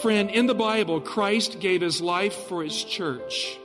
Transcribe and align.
Friend, 0.00 0.30
in 0.30 0.46
the 0.46 0.54
Bible, 0.54 1.00
Christ 1.00 1.60
gave 1.60 1.82
his 1.82 2.00
life 2.00 2.34
for 2.34 2.64
his 2.64 2.82
church. 2.82 3.58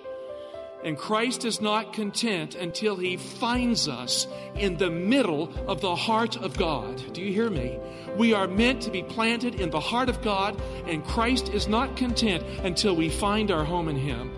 And 0.83 0.97
Christ 0.97 1.45
is 1.45 1.61
not 1.61 1.93
content 1.93 2.53
until 2.55 2.95
he 2.97 3.17
finds 3.17 3.87
us 3.87 4.27
in 4.55 4.77
the 4.77 4.91
middle 4.91 5.51
of 5.67 5.81
the 5.81 5.95
heart 5.95 6.35
of 6.37 6.55
God. 6.57 7.01
Do 7.13 7.21
you 7.21 7.33
hear 7.33 7.49
me? 7.49 7.79
We 8.15 8.33
are 8.33 8.47
meant 8.47 8.81
to 8.83 8.91
be 8.91 9.03
planted 9.03 9.55
in 9.55 9.69
the 9.69 9.79
heart 9.79 10.09
of 10.09 10.21
God, 10.21 10.61
and 10.85 11.03
Christ 11.03 11.49
is 11.49 11.67
not 11.67 11.95
content 11.95 12.43
until 12.63 12.95
we 12.95 13.09
find 13.09 13.49
our 13.49 13.63
home 13.63 13.89
in 13.89 13.95
him. 13.95 14.36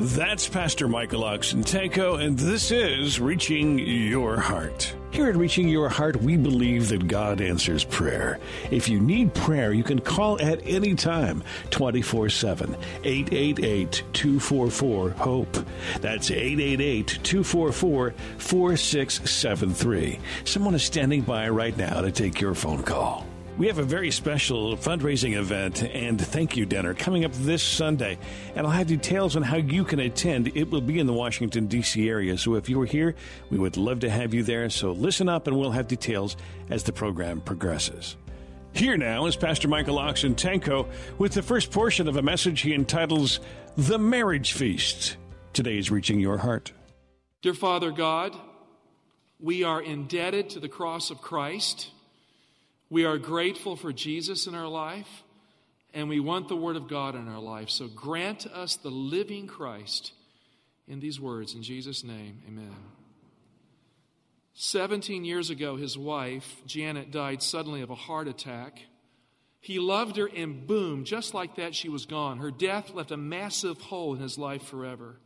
That's 0.00 0.48
Pastor 0.48 0.86
Michael 0.86 1.22
Oxentenko, 1.22 2.24
and 2.24 2.38
this 2.38 2.70
is 2.70 3.18
Reaching 3.18 3.80
Your 3.80 4.38
Heart. 4.38 4.94
Here 5.10 5.28
at 5.28 5.34
Reaching 5.34 5.68
Your 5.68 5.88
Heart, 5.88 6.22
we 6.22 6.36
believe 6.36 6.88
that 6.90 7.08
God 7.08 7.40
answers 7.40 7.82
prayer. 7.82 8.38
If 8.70 8.88
you 8.88 9.00
need 9.00 9.34
prayer, 9.34 9.72
you 9.72 9.82
can 9.82 9.98
call 9.98 10.40
at 10.40 10.60
any 10.64 10.94
time, 10.94 11.42
24 11.70 12.28
7, 12.28 12.76
888 13.02 14.04
244 14.12 15.10
HOPE. 15.10 15.66
That's 16.00 16.30
888 16.30 17.18
244 17.24 18.14
4673. 18.38 20.20
Someone 20.44 20.76
is 20.76 20.84
standing 20.84 21.22
by 21.22 21.48
right 21.48 21.76
now 21.76 22.02
to 22.02 22.12
take 22.12 22.40
your 22.40 22.54
phone 22.54 22.84
call. 22.84 23.27
We 23.58 23.66
have 23.66 23.78
a 23.78 23.82
very 23.82 24.12
special 24.12 24.76
fundraising 24.76 25.36
event 25.36 25.82
and 25.82 26.20
thank 26.20 26.56
you 26.56 26.64
dinner 26.64 26.94
coming 26.94 27.24
up 27.24 27.32
this 27.32 27.60
Sunday. 27.60 28.16
And 28.54 28.64
I'll 28.64 28.72
have 28.72 28.86
details 28.86 29.34
on 29.34 29.42
how 29.42 29.56
you 29.56 29.82
can 29.82 29.98
attend. 29.98 30.56
It 30.56 30.70
will 30.70 30.80
be 30.80 31.00
in 31.00 31.08
the 31.08 31.12
Washington, 31.12 31.66
D.C. 31.66 32.08
area. 32.08 32.38
So 32.38 32.54
if 32.54 32.68
you 32.68 32.80
are 32.80 32.86
here, 32.86 33.16
we 33.50 33.58
would 33.58 33.76
love 33.76 33.98
to 34.00 34.10
have 34.10 34.32
you 34.32 34.44
there. 34.44 34.70
So 34.70 34.92
listen 34.92 35.28
up 35.28 35.48
and 35.48 35.58
we'll 35.58 35.72
have 35.72 35.88
details 35.88 36.36
as 36.70 36.84
the 36.84 36.92
program 36.92 37.40
progresses. 37.40 38.16
Here 38.74 38.96
now 38.96 39.26
is 39.26 39.34
Pastor 39.34 39.66
Michael 39.66 39.96
Oxentenko 39.96 40.88
with 41.18 41.32
the 41.32 41.42
first 41.42 41.72
portion 41.72 42.06
of 42.06 42.16
a 42.16 42.22
message 42.22 42.60
he 42.60 42.72
entitles 42.72 43.40
The 43.76 43.98
Marriage 43.98 44.52
Feast. 44.52 45.16
Today 45.52 45.78
is 45.78 45.90
Reaching 45.90 46.20
Your 46.20 46.38
Heart. 46.38 46.70
Dear 47.42 47.54
Father 47.54 47.90
God, 47.90 48.36
we 49.40 49.64
are 49.64 49.82
indebted 49.82 50.50
to 50.50 50.60
the 50.60 50.68
cross 50.68 51.10
of 51.10 51.20
Christ. 51.20 51.90
We 52.90 53.04
are 53.04 53.18
grateful 53.18 53.76
for 53.76 53.92
Jesus 53.92 54.46
in 54.46 54.54
our 54.54 54.68
life, 54.68 55.24
and 55.92 56.08
we 56.08 56.20
want 56.20 56.48
the 56.48 56.56
Word 56.56 56.76
of 56.76 56.88
God 56.88 57.14
in 57.14 57.28
our 57.28 57.40
life. 57.40 57.68
So 57.70 57.86
grant 57.86 58.46
us 58.46 58.76
the 58.76 58.90
living 58.90 59.46
Christ 59.46 60.12
in 60.86 61.00
these 61.00 61.20
words. 61.20 61.54
In 61.54 61.62
Jesus' 61.62 62.02
name, 62.02 62.42
amen. 62.48 62.74
17 64.54 65.24
years 65.24 65.50
ago, 65.50 65.76
his 65.76 65.96
wife, 65.96 66.62
Janet, 66.66 67.10
died 67.12 67.42
suddenly 67.42 67.82
of 67.82 67.90
a 67.90 67.94
heart 67.94 68.26
attack. 68.26 68.80
He 69.60 69.78
loved 69.78 70.16
her, 70.16 70.26
and 70.26 70.66
boom, 70.66 71.04
just 71.04 71.34
like 71.34 71.56
that, 71.56 71.74
she 71.74 71.88
was 71.88 72.06
gone. 72.06 72.38
Her 72.38 72.50
death 72.50 72.94
left 72.94 73.10
a 73.10 73.16
massive 73.16 73.80
hole 73.80 74.14
in 74.14 74.20
his 74.20 74.38
life 74.38 74.62
forever. 74.62 75.16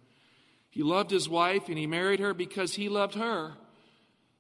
He 0.69 0.82
loved 0.82 1.10
his 1.10 1.28
wife, 1.28 1.69
and 1.69 1.78
he 1.78 1.86
married 1.86 2.20
her 2.20 2.34
because 2.34 2.75
he 2.75 2.88
loved 2.88 3.14
her. 3.14 3.54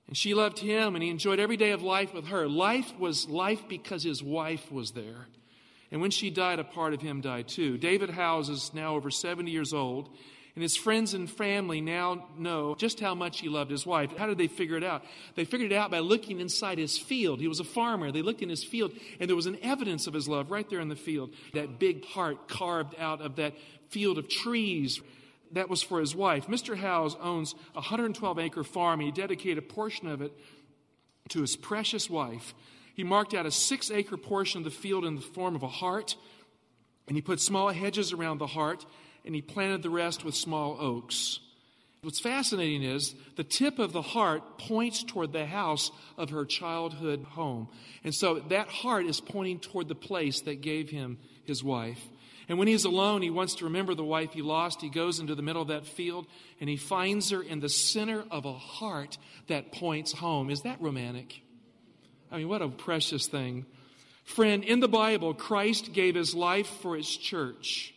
And 0.08 0.16
she 0.16 0.34
loved 0.34 0.58
him, 0.58 0.94
and 0.94 1.02
he 1.02 1.10
enjoyed 1.10 1.40
every 1.40 1.56
day 1.56 1.70
of 1.70 1.82
life 1.82 2.12
with 2.12 2.26
her. 2.26 2.48
Life 2.48 2.92
was 2.98 3.28
life 3.28 3.62
because 3.68 4.02
his 4.02 4.22
wife 4.22 4.70
was 4.70 4.90
there. 4.92 5.26
And 5.90 6.00
when 6.00 6.10
she 6.10 6.30
died, 6.30 6.58
a 6.58 6.64
part 6.64 6.94
of 6.94 7.02
him 7.02 7.20
died 7.20 7.48
too. 7.48 7.78
David 7.78 8.10
Howes 8.10 8.48
is 8.48 8.72
now 8.74 8.96
over 8.96 9.10
70 9.10 9.50
years 9.50 9.72
old, 9.72 10.08
and 10.54 10.62
his 10.62 10.76
friends 10.76 11.14
and 11.14 11.30
family 11.30 11.80
now 11.80 12.28
know 12.36 12.74
just 12.74 13.00
how 13.00 13.14
much 13.14 13.40
he 13.40 13.48
loved 13.48 13.70
his 13.70 13.86
wife. 13.86 14.14
How 14.16 14.26
did 14.26 14.38
they 14.38 14.48
figure 14.48 14.76
it 14.76 14.84
out? 14.84 15.02
They 15.34 15.44
figured 15.44 15.72
it 15.72 15.74
out 15.74 15.90
by 15.90 16.00
looking 16.00 16.40
inside 16.40 16.78
his 16.78 16.98
field. 16.98 17.40
He 17.40 17.48
was 17.48 17.60
a 17.60 17.64
farmer. 17.64 18.10
They 18.10 18.22
looked 18.22 18.42
in 18.42 18.48
his 18.48 18.64
field, 18.64 18.92
and 19.20 19.28
there 19.28 19.36
was 19.36 19.46
an 19.46 19.58
evidence 19.62 20.06
of 20.06 20.14
his 20.14 20.28
love 20.28 20.50
right 20.50 20.68
there 20.68 20.80
in 20.80 20.88
the 20.88 20.96
field. 20.96 21.30
That 21.54 21.78
big 21.78 22.04
heart 22.04 22.48
carved 22.48 22.94
out 22.98 23.22
of 23.22 23.36
that 23.36 23.54
field 23.88 24.18
of 24.18 24.28
trees 24.28 25.00
that 25.52 25.68
was 25.68 25.82
for 25.82 26.00
his 26.00 26.14
wife. 26.14 26.46
Mr. 26.46 26.76
Howes 26.76 27.16
owns 27.20 27.54
a 27.72 27.80
112 27.80 28.38
acre 28.38 28.64
farm. 28.64 29.00
He 29.00 29.10
dedicated 29.10 29.58
a 29.58 29.62
portion 29.62 30.08
of 30.08 30.22
it 30.22 30.32
to 31.28 31.40
his 31.40 31.56
precious 31.56 32.10
wife. 32.10 32.54
He 32.94 33.04
marked 33.04 33.34
out 33.34 33.46
a 33.46 33.50
six 33.50 33.90
acre 33.90 34.16
portion 34.16 34.58
of 34.58 34.64
the 34.64 34.70
field 34.70 35.04
in 35.04 35.14
the 35.14 35.22
form 35.22 35.54
of 35.54 35.62
a 35.62 35.68
heart, 35.68 36.16
and 37.06 37.16
he 37.16 37.22
put 37.22 37.40
small 37.40 37.68
hedges 37.68 38.12
around 38.12 38.38
the 38.38 38.46
heart, 38.46 38.84
and 39.24 39.34
he 39.34 39.42
planted 39.42 39.82
the 39.82 39.90
rest 39.90 40.24
with 40.24 40.34
small 40.34 40.76
oaks. 40.80 41.40
What's 42.02 42.18
fascinating 42.18 42.82
is 42.82 43.14
the 43.36 43.44
tip 43.44 43.78
of 43.78 43.92
the 43.92 44.02
heart 44.02 44.58
points 44.58 45.04
toward 45.04 45.32
the 45.32 45.46
house 45.46 45.92
of 46.18 46.30
her 46.30 46.44
childhood 46.44 47.22
home. 47.22 47.68
And 48.02 48.12
so 48.12 48.40
that 48.40 48.66
heart 48.66 49.06
is 49.06 49.20
pointing 49.20 49.60
toward 49.60 49.86
the 49.86 49.94
place 49.94 50.40
that 50.40 50.62
gave 50.62 50.90
him 50.90 51.18
his 51.44 51.62
wife. 51.62 52.02
And 52.52 52.58
when 52.58 52.68
he's 52.68 52.84
alone, 52.84 53.22
he 53.22 53.30
wants 53.30 53.54
to 53.54 53.64
remember 53.64 53.94
the 53.94 54.04
wife 54.04 54.34
he 54.34 54.42
lost. 54.42 54.82
He 54.82 54.90
goes 54.90 55.20
into 55.20 55.34
the 55.34 55.40
middle 55.40 55.62
of 55.62 55.68
that 55.68 55.86
field 55.86 56.26
and 56.60 56.68
he 56.68 56.76
finds 56.76 57.30
her 57.30 57.42
in 57.42 57.60
the 57.60 57.70
center 57.70 58.24
of 58.30 58.44
a 58.44 58.52
heart 58.52 59.16
that 59.46 59.72
points 59.72 60.12
home. 60.12 60.50
Is 60.50 60.60
that 60.60 60.78
romantic? 60.78 61.40
I 62.30 62.36
mean, 62.36 62.50
what 62.50 62.60
a 62.60 62.68
precious 62.68 63.26
thing. 63.26 63.64
Friend, 64.24 64.62
in 64.62 64.80
the 64.80 64.88
Bible, 64.88 65.32
Christ 65.32 65.94
gave 65.94 66.14
his 66.14 66.34
life 66.34 66.66
for 66.66 66.94
his 66.94 67.08
church. 67.08 67.91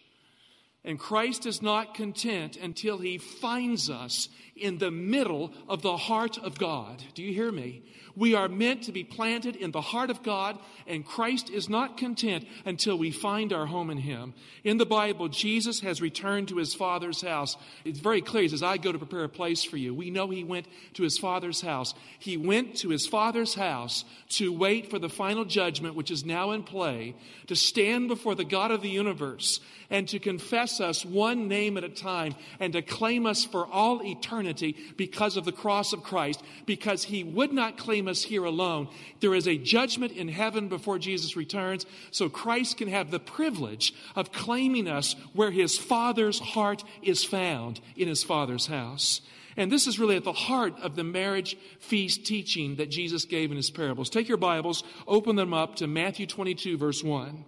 And 0.86 1.00
Christ 1.00 1.46
is 1.46 1.62
not 1.62 1.96
content 1.96 2.58
until 2.58 3.00
he 3.00 3.18
finds 3.18 3.90
us 3.90 4.30
in 4.56 4.78
the 4.78 4.92
middle 4.92 5.52
of 5.68 5.82
the 5.82 5.98
heart 5.98 6.38
of 6.38 6.58
God. 6.58 7.04
Do 7.14 7.24
you 7.24 7.34
hear 7.34 7.52
me? 7.52 7.82
We 8.16 8.34
are 8.34 8.48
meant 8.48 8.84
to 8.84 8.94
be 8.94 9.04
planted 9.04 9.58
in 9.58 9.72
the 9.72 9.82
heart 9.82 10.10
of 10.10 10.24
God, 10.24 10.58
and 10.88 11.06
Christ 11.06 11.50
is 11.50 11.68
not 11.68 11.98
content 11.98 12.48
until 12.64 12.98
we 12.98 13.12
find 13.12 13.52
our 13.52 13.66
home 13.66 13.90
in 13.90 13.98
Him. 13.98 14.34
In 14.64 14.78
the 14.78 14.86
Bible, 14.86 15.28
Jesus 15.28 15.82
has 15.82 16.02
returned 16.02 16.48
to 16.48 16.58
His 16.58 16.74
Father's 16.74 17.22
house. 17.22 17.58
It's 17.84 18.00
very 18.00 18.22
clear. 18.22 18.44
He 18.44 18.50
says, 18.50 18.64
I 18.64 18.78
go 18.78 18.94
to 18.94 18.98
prepare 18.98 19.26
a 19.26 19.30
place 19.30 19.66
for 19.66 19.76
you. 19.76 19.94
We 19.94 20.12
know 20.12 20.30
He 20.30 20.46
went 20.46 20.68
to 20.94 21.04
His 21.04 21.18
Father's 21.18 21.60
house. 21.60 21.94
He 22.18 22.38
went 22.38 22.78
to 22.78 22.90
His 22.90 23.06
Father's 23.06 23.56
house 23.56 24.06
to 24.30 24.54
wait 24.54 24.90
for 24.90 24.98
the 24.98 25.10
final 25.10 25.44
judgment, 25.44 25.96
which 25.96 26.12
is 26.12 26.24
now 26.24 26.52
in 26.52 26.64
play, 26.64 27.16
to 27.48 27.56
stand 27.58 28.08
before 28.08 28.36
the 28.36 28.46
God 28.46 28.72
of 28.72 28.82
the 28.82 28.90
universe 28.90 29.60
and 29.90 30.08
to 30.08 30.20
confess 30.20 30.75
us 30.80 31.06
one 31.06 31.48
name 31.48 31.78
at 31.78 31.84
a 31.84 31.90
time 31.90 32.36
and 32.60 32.74
to 32.74 32.82
claim 32.82 33.26
us 33.26 33.44
for 33.44 33.66
all 33.68 34.04
eternity 34.04 34.76
because 34.98 35.38
of 35.38 35.46
the 35.46 35.52
cross 35.52 35.94
of 35.94 36.04
Christ, 36.04 36.44
because 36.66 37.04
He 37.04 37.24
would 37.24 37.54
not 37.54 37.78
claim 37.78 38.08
us 38.08 38.24
here 38.24 38.44
alone. 38.44 38.88
There 39.20 39.36
is 39.36 39.48
a 39.48 39.58
judgment 39.58 40.12
in 40.12 40.28
heaven 40.28 40.68
before 40.68 41.00
Jesus 41.00 41.36
returns, 41.36 41.86
so 42.12 42.30
Christ 42.30 42.78
can 42.78 42.88
have 42.88 43.12
the 43.12 43.20
privilege 43.20 43.94
of 44.16 44.32
claiming 44.32 44.88
us 44.88 45.16
where 45.34 45.52
His 45.52 45.78
Father's 45.78 46.40
heart 46.40 46.84
is 47.02 47.24
found 47.24 47.80
in 47.96 48.08
His 48.08 48.24
Father's 48.24 48.68
house. 48.68 49.22
And 49.58 49.72
this 49.72 49.88
is 49.88 50.00
really 50.00 50.18
at 50.18 50.24
the 50.24 50.34
heart 50.34 50.74
of 50.82 50.96
the 50.96 51.04
marriage 51.04 51.58
feast 51.80 52.26
teaching 52.26 52.76
that 52.76 52.90
Jesus 52.90 53.26
gave 53.26 53.52
in 53.52 53.58
his 53.58 53.70
parables. 53.70 54.10
Take 54.10 54.28
your 54.28 54.38
Bibles, 54.38 54.84
open 55.08 55.36
them 55.36 55.54
up 55.54 55.76
to 55.78 55.88
Matthew 55.88 56.28
22, 56.28 56.78
verse 56.78 57.04
1. 57.04 57.46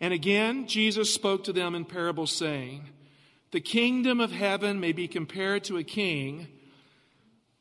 And 0.00 0.12
again, 0.12 0.66
Jesus 0.66 1.12
spoke 1.12 1.44
to 1.44 1.52
them 1.52 1.74
in 1.74 1.84
parables, 1.84 2.32
saying, 2.32 2.88
The 3.52 3.60
kingdom 3.60 4.20
of 4.20 4.32
heaven 4.32 4.80
may 4.80 4.92
be 4.92 5.08
compared 5.08 5.64
to 5.64 5.76
a 5.76 5.84
king 5.84 6.48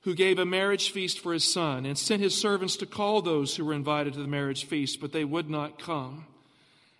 who 0.01 0.15
gave 0.15 0.37
a 0.37 0.45
marriage 0.45 0.91
feast 0.91 1.19
for 1.19 1.31
his 1.31 1.49
son 1.49 1.85
and 1.85 1.97
sent 1.97 2.21
his 2.21 2.35
servants 2.35 2.75
to 2.77 2.85
call 2.85 3.21
those 3.21 3.55
who 3.55 3.63
were 3.63 3.73
invited 3.73 4.13
to 4.13 4.19
the 4.19 4.27
marriage 4.27 4.65
feast, 4.65 4.99
but 4.99 5.13
they 5.13 5.23
would 5.23 5.49
not 5.49 5.79
come. 5.79 6.25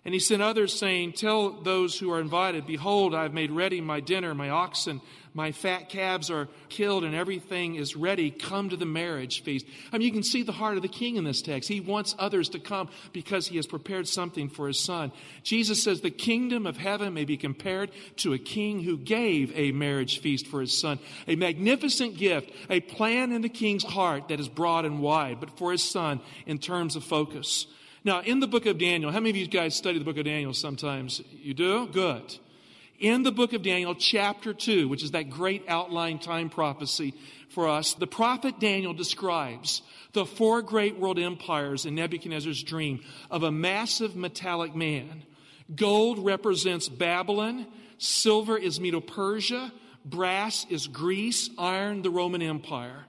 And 0.04 0.12
he 0.12 0.20
sent 0.20 0.42
others, 0.42 0.78
saying, 0.78 1.12
Tell 1.12 1.50
those 1.50 1.98
who 1.98 2.12
are 2.12 2.20
invited, 2.20 2.66
Behold, 2.66 3.14
I 3.14 3.22
have 3.22 3.32
made 3.32 3.50
ready 3.50 3.80
my 3.80 4.00
dinner, 4.00 4.34
my 4.34 4.50
oxen 4.50 5.00
my 5.36 5.50
fat 5.50 5.88
calves 5.88 6.30
are 6.30 6.48
killed 6.68 7.02
and 7.02 7.12
everything 7.12 7.74
is 7.74 7.96
ready. 7.96 8.30
Come 8.30 8.68
to 8.68 8.76
the 8.76 8.86
marriage 8.86 9.42
feast. 9.42 9.66
I 9.92 9.98
mean, 9.98 10.06
you 10.06 10.12
can 10.12 10.22
see 10.22 10.44
the 10.44 10.52
heart 10.52 10.76
of 10.76 10.82
the 10.82 10.88
king 10.88 11.16
in 11.16 11.24
this 11.24 11.42
text. 11.42 11.68
He 11.68 11.80
wants 11.80 12.14
others 12.20 12.48
to 12.50 12.60
come 12.60 12.88
because 13.12 13.48
he 13.48 13.56
has 13.56 13.66
prepared 13.66 14.06
something 14.06 14.48
for 14.48 14.68
his 14.68 14.78
son. 14.78 15.10
Jesus 15.42 15.82
says 15.82 16.00
the 16.00 16.10
kingdom 16.10 16.66
of 16.66 16.76
heaven 16.76 17.14
may 17.14 17.24
be 17.24 17.36
compared 17.36 17.90
to 18.18 18.32
a 18.32 18.38
king 18.38 18.80
who 18.80 18.96
gave 18.96 19.52
a 19.56 19.72
marriage 19.72 20.20
feast 20.20 20.46
for 20.46 20.60
his 20.60 20.80
son. 20.80 21.00
A 21.26 21.34
magnificent 21.34 22.16
gift, 22.16 22.52
a 22.70 22.78
plan 22.80 23.32
in 23.32 23.42
the 23.42 23.48
king's 23.48 23.84
heart 23.84 24.28
that 24.28 24.38
is 24.38 24.48
broad 24.48 24.84
and 24.84 25.00
wide, 25.00 25.40
but 25.40 25.58
for 25.58 25.72
his 25.72 25.82
son 25.82 26.20
in 26.46 26.58
terms 26.58 26.94
of 26.94 27.02
focus. 27.02 27.66
Now, 28.04 28.20
in 28.20 28.40
the 28.40 28.46
book 28.46 28.66
of 28.66 28.76
Daniel, 28.76 29.10
how 29.10 29.18
many 29.18 29.30
of 29.30 29.36
you 29.36 29.46
guys 29.46 29.74
study 29.74 29.98
the 29.98 30.04
book 30.04 30.18
of 30.18 30.26
Daniel 30.26 30.52
sometimes? 30.52 31.22
You 31.32 31.54
do? 31.54 31.86
Good. 31.86 32.38
In 32.98 33.22
the 33.22 33.32
book 33.32 33.54
of 33.54 33.62
Daniel, 33.62 33.94
chapter 33.94 34.52
2, 34.52 34.88
which 34.88 35.02
is 35.02 35.12
that 35.12 35.30
great 35.30 35.64
outline 35.68 36.18
time 36.18 36.50
prophecy 36.50 37.14
for 37.48 37.66
us, 37.66 37.94
the 37.94 38.06
prophet 38.06 38.60
Daniel 38.60 38.92
describes 38.92 39.80
the 40.12 40.26
four 40.26 40.60
great 40.60 40.98
world 40.98 41.18
empires 41.18 41.86
in 41.86 41.94
Nebuchadnezzar's 41.94 42.62
dream 42.62 43.00
of 43.30 43.42
a 43.42 43.50
massive 43.50 44.14
metallic 44.14 44.74
man. 44.74 45.22
Gold 45.74 46.18
represents 46.18 46.90
Babylon, 46.90 47.66
silver 47.96 48.58
is 48.58 48.80
Medo 48.80 49.00
Persia, 49.00 49.72
brass 50.04 50.66
is 50.68 50.86
Greece, 50.86 51.48
iron, 51.56 52.02
the 52.02 52.10
Roman 52.10 52.42
Empire. 52.42 53.06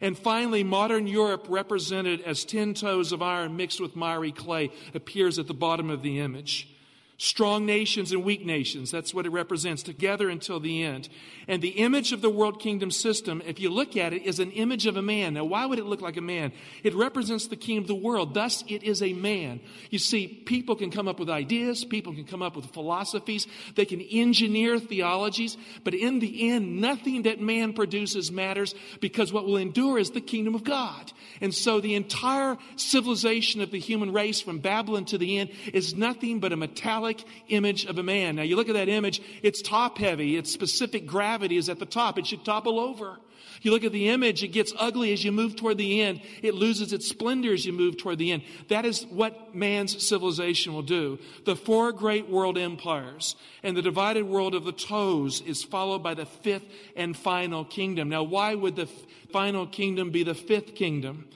And 0.00 0.18
finally, 0.18 0.64
modern 0.64 1.06
Europe, 1.06 1.46
represented 1.48 2.20
as 2.22 2.44
ten 2.44 2.74
toes 2.74 3.12
of 3.12 3.22
iron 3.22 3.56
mixed 3.56 3.80
with 3.80 3.96
miry 3.96 4.32
clay, 4.32 4.70
appears 4.94 5.38
at 5.38 5.46
the 5.46 5.54
bottom 5.54 5.90
of 5.90 6.02
the 6.02 6.20
image. 6.20 6.73
Strong 7.16 7.64
nations 7.64 8.10
and 8.10 8.24
weak 8.24 8.44
nations, 8.44 8.90
that's 8.90 9.14
what 9.14 9.24
it 9.24 9.30
represents, 9.30 9.84
together 9.84 10.28
until 10.28 10.58
the 10.58 10.82
end. 10.82 11.08
And 11.46 11.62
the 11.62 11.68
image 11.68 12.12
of 12.12 12.22
the 12.22 12.30
world 12.30 12.58
kingdom 12.58 12.90
system, 12.90 13.40
if 13.46 13.60
you 13.60 13.70
look 13.70 13.96
at 13.96 14.12
it, 14.12 14.22
is 14.22 14.40
an 14.40 14.50
image 14.50 14.86
of 14.86 14.96
a 14.96 15.02
man. 15.02 15.34
Now, 15.34 15.44
why 15.44 15.64
would 15.64 15.78
it 15.78 15.86
look 15.86 16.00
like 16.00 16.16
a 16.16 16.20
man? 16.20 16.52
It 16.82 16.92
represents 16.92 17.46
the 17.46 17.54
king 17.54 17.78
of 17.78 17.86
the 17.86 17.94
world. 17.94 18.34
Thus, 18.34 18.64
it 18.66 18.82
is 18.82 19.00
a 19.00 19.12
man. 19.12 19.60
You 19.90 20.00
see, 20.00 20.26
people 20.26 20.74
can 20.74 20.90
come 20.90 21.06
up 21.06 21.20
with 21.20 21.30
ideas, 21.30 21.84
people 21.84 22.12
can 22.12 22.24
come 22.24 22.42
up 22.42 22.56
with 22.56 22.66
philosophies, 22.72 23.46
they 23.76 23.84
can 23.84 24.00
engineer 24.00 24.80
theologies, 24.80 25.56
but 25.84 25.94
in 25.94 26.18
the 26.18 26.50
end, 26.50 26.80
nothing 26.80 27.22
that 27.22 27.40
man 27.40 27.74
produces 27.74 28.32
matters 28.32 28.74
because 29.00 29.32
what 29.32 29.46
will 29.46 29.56
endure 29.56 29.98
is 29.98 30.10
the 30.10 30.20
kingdom 30.20 30.56
of 30.56 30.64
God. 30.64 31.12
And 31.40 31.54
so 31.54 31.80
the 31.80 31.94
entire 31.94 32.58
civilization 32.74 33.60
of 33.60 33.70
the 33.70 33.78
human 33.78 34.12
race 34.12 34.40
from 34.40 34.58
Babylon 34.58 35.04
to 35.06 35.18
the 35.18 35.38
end 35.38 35.50
is 35.72 35.94
nothing 35.94 36.40
but 36.40 36.52
a 36.52 36.56
metallic 36.56 37.03
image 37.48 37.84
of 37.84 37.98
a 37.98 38.02
man. 38.02 38.36
Now 38.36 38.42
you 38.42 38.56
look 38.56 38.68
at 38.68 38.74
that 38.74 38.88
image, 38.88 39.20
it's 39.42 39.62
top 39.62 39.98
heavy, 39.98 40.36
its 40.36 40.52
specific 40.52 41.06
gravity 41.06 41.56
is 41.56 41.68
at 41.68 41.78
the 41.78 41.86
top. 41.86 42.18
It 42.18 42.26
should 42.26 42.44
topple 42.44 42.78
over. 42.78 43.18
You 43.62 43.70
look 43.70 43.84
at 43.84 43.92
the 43.92 44.08
image, 44.08 44.42
it 44.42 44.48
gets 44.48 44.72
ugly 44.78 45.12
as 45.12 45.24
you 45.24 45.32
move 45.32 45.56
toward 45.56 45.78
the 45.78 46.02
end. 46.02 46.20
It 46.42 46.54
loses 46.54 46.92
its 46.92 47.08
splendor 47.08 47.52
as 47.52 47.64
you 47.64 47.72
move 47.72 47.96
toward 47.96 48.18
the 48.18 48.32
end. 48.32 48.42
That 48.68 48.84
is 48.84 49.06
what 49.06 49.54
man's 49.54 50.06
civilization 50.06 50.74
will 50.74 50.82
do. 50.82 51.18
The 51.44 51.56
four 51.56 51.92
great 51.92 52.28
world 52.28 52.58
empires 52.58 53.36
and 53.62 53.76
the 53.76 53.82
divided 53.82 54.24
world 54.24 54.54
of 54.54 54.64
the 54.64 54.72
toes 54.72 55.40
is 55.40 55.62
followed 55.62 56.02
by 56.02 56.14
the 56.14 56.26
fifth 56.26 56.66
and 56.96 57.16
final 57.16 57.64
kingdom. 57.64 58.08
Now, 58.08 58.22
why 58.22 58.54
would 58.54 58.76
the 58.76 58.88
final 59.32 59.66
kingdom 59.66 60.10
be 60.10 60.24
the 60.24 60.34
fifth 60.34 60.74
kingdom? 60.74 61.28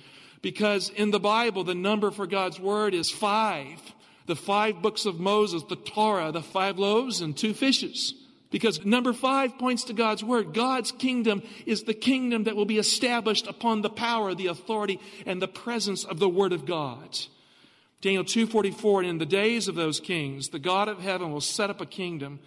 Because 0.43 0.91
in 0.91 1.11
the 1.11 1.21
Bible, 1.21 1.64
the 1.64 1.75
number 1.75 2.11
for 2.11 2.26
God's 2.26 2.61
word 2.61 2.94
is 2.94 3.11
five 3.11 3.81
the 4.28 4.36
five 4.36 4.80
books 4.80 5.06
of 5.06 5.19
Moses, 5.19 5.64
the 5.64 5.75
Torah, 5.75 6.30
the 6.30 6.42
five 6.42 6.78
loaves 6.78 7.20
and 7.20 7.36
two 7.36 7.54
fishes. 7.54 8.14
Because 8.50 8.84
number 8.84 9.12
five 9.12 9.58
points 9.58 9.84
to 9.84 9.92
God's 9.92 10.22
word. 10.22 10.54
God's 10.54 10.92
kingdom 10.92 11.42
is 11.66 11.82
the 11.82 11.94
kingdom 11.94 12.44
that 12.44 12.56
will 12.56 12.64
be 12.64 12.78
established 12.78 13.46
upon 13.46 13.82
the 13.82 13.90
power, 13.90 14.34
the 14.34 14.46
authority, 14.46 15.00
and 15.26 15.42
the 15.42 15.48
presence 15.48 16.04
of 16.04 16.19
the 16.19 16.28
word 16.28 16.52
of 16.52 16.64
God. 16.64 17.19
Daniel 18.00 18.25
2:44 18.25 19.00
and 19.00 19.08
in 19.08 19.19
the 19.19 19.26
days 19.26 19.66
of 19.66 19.75
those 19.75 19.98
kings 19.98 20.50
the 20.50 20.60
God 20.60 20.88
of 20.88 21.00
heaven 21.00 21.32
will 21.32 21.40
set 21.40 21.69
up 21.69 21.80
a 21.80 21.86
kingdom 21.86 22.38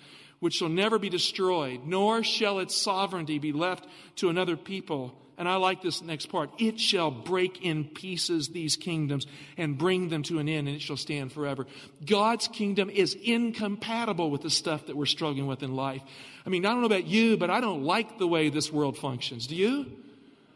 which 0.42 0.56
shall 0.56 0.70
never 0.70 1.00
be 1.00 1.08
destroyed 1.08 1.80
nor 1.86 2.24
shall 2.24 2.60
its 2.60 2.76
sovereignty 2.76 3.40
be 3.40 3.54
left 3.54 3.88
to 4.18 4.28
another 4.28 4.58
people 4.58 5.16
and 5.42 5.50
I 5.50 5.56
like 5.56 5.82
this 5.82 6.04
next 6.04 6.28
part. 6.28 6.52
It 6.60 6.80
shall 6.80 7.10
break 7.10 7.66
in 7.66 7.86
pieces 7.86 8.50
these 8.50 8.76
kingdoms 8.76 9.26
and 9.58 9.76
bring 9.76 10.10
them 10.10 10.22
to 10.24 10.38
an 10.38 10.48
end, 10.48 10.68
and 10.68 10.78
it 10.78 10.84
shall 10.84 10.98
stand 10.98 11.32
forever. 11.32 11.66
God's 12.06 12.48
kingdom 12.48 12.92
is 12.92 13.16
incompatible 13.16 14.30
with 14.30 14.42
the 14.42 14.52
stuff 14.52 14.86
that 14.86 14.96
we're 14.96 15.08
struggling 15.08 15.48
with 15.48 15.64
in 15.64 15.76
life. 15.76 16.04
I 16.46 16.50
mean, 16.50 16.64
I 16.64 16.70
don't 16.70 16.82
know 16.82 16.86
about 16.86 17.08
you, 17.08 17.38
but 17.38 17.50
I 17.50 17.60
don't 17.60 17.84
like 17.84 18.20
the 18.20 18.28
way 18.28 18.50
this 18.50 18.72
world 18.72 19.00
functions. 19.00 19.48
Do 19.48 19.56
you? 19.56 19.92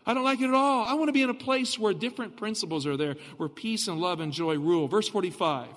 I 0.05 0.13
don't 0.13 0.23
like 0.23 0.39
it 0.39 0.49
at 0.49 0.53
all. 0.53 0.85
I 0.85 0.93
want 0.93 1.07
to 1.07 1.13
be 1.13 1.23
in 1.23 1.31
a 1.31 1.33
place 1.33 1.79
where 1.79 1.95
different 1.95 2.37
principles 2.37 2.85
are 2.85 2.95
there, 2.95 3.15
where 3.37 3.49
peace 3.49 3.87
and 3.87 3.99
love 3.99 4.19
and 4.19 4.31
joy 4.31 4.55
rule. 4.59 4.87
Verse 4.87 5.07
45 5.07 5.67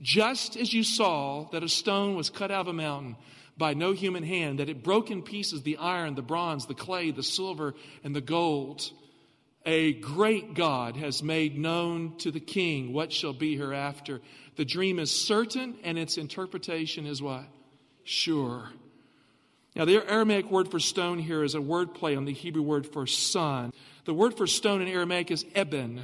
Just 0.00 0.56
as 0.56 0.72
you 0.72 0.82
saw 0.82 1.48
that 1.50 1.62
a 1.62 1.68
stone 1.68 2.14
was 2.14 2.30
cut 2.30 2.50
out 2.50 2.62
of 2.62 2.68
a 2.68 2.72
mountain, 2.72 3.16
by 3.60 3.74
no 3.74 3.92
human 3.92 4.22
hand, 4.22 4.58
that 4.58 4.70
it 4.70 4.82
broke 4.82 5.10
in 5.10 5.22
pieces 5.22 5.62
the 5.62 5.76
iron, 5.76 6.14
the 6.14 6.22
bronze, 6.22 6.66
the 6.66 6.74
clay, 6.74 7.10
the 7.10 7.22
silver, 7.22 7.74
and 8.02 8.16
the 8.16 8.20
gold. 8.22 8.90
A 9.66 9.92
great 9.92 10.54
God 10.54 10.96
has 10.96 11.22
made 11.22 11.58
known 11.58 12.16
to 12.18 12.30
the 12.30 12.40
king 12.40 12.94
what 12.94 13.12
shall 13.12 13.34
be 13.34 13.56
hereafter. 13.56 14.22
The 14.56 14.64
dream 14.64 14.98
is 14.98 15.10
certain, 15.10 15.76
and 15.84 15.98
its 15.98 16.16
interpretation 16.16 17.06
is 17.06 17.20
what? 17.20 17.44
Sure. 18.02 18.70
Now, 19.76 19.84
the 19.84 20.02
Aramaic 20.10 20.50
word 20.50 20.70
for 20.70 20.80
stone 20.80 21.18
here 21.18 21.44
is 21.44 21.54
a 21.54 21.60
word 21.60 21.94
play 21.94 22.16
on 22.16 22.24
the 22.24 22.32
Hebrew 22.32 22.62
word 22.62 22.86
for 22.86 23.06
son. 23.06 23.72
The 24.06 24.14
word 24.14 24.36
for 24.36 24.46
stone 24.46 24.80
in 24.80 24.88
Aramaic 24.88 25.30
is 25.30 25.44
eben. 25.54 26.00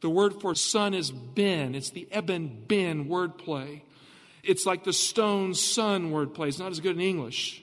The 0.00 0.10
word 0.10 0.40
for 0.40 0.54
son 0.54 0.94
is 0.94 1.10
ben. 1.10 1.74
It's 1.74 1.90
the 1.90 2.08
eben 2.10 2.64
ben 2.66 3.08
word 3.08 3.36
play. 3.38 3.84
It's 4.42 4.64
like 4.64 4.84
the 4.84 4.92
stone 4.92 5.54
son 5.54 6.10
wordplay. 6.10 6.48
It's 6.48 6.58
not 6.58 6.72
as 6.72 6.80
good 6.80 6.96
in 6.96 7.02
English. 7.02 7.62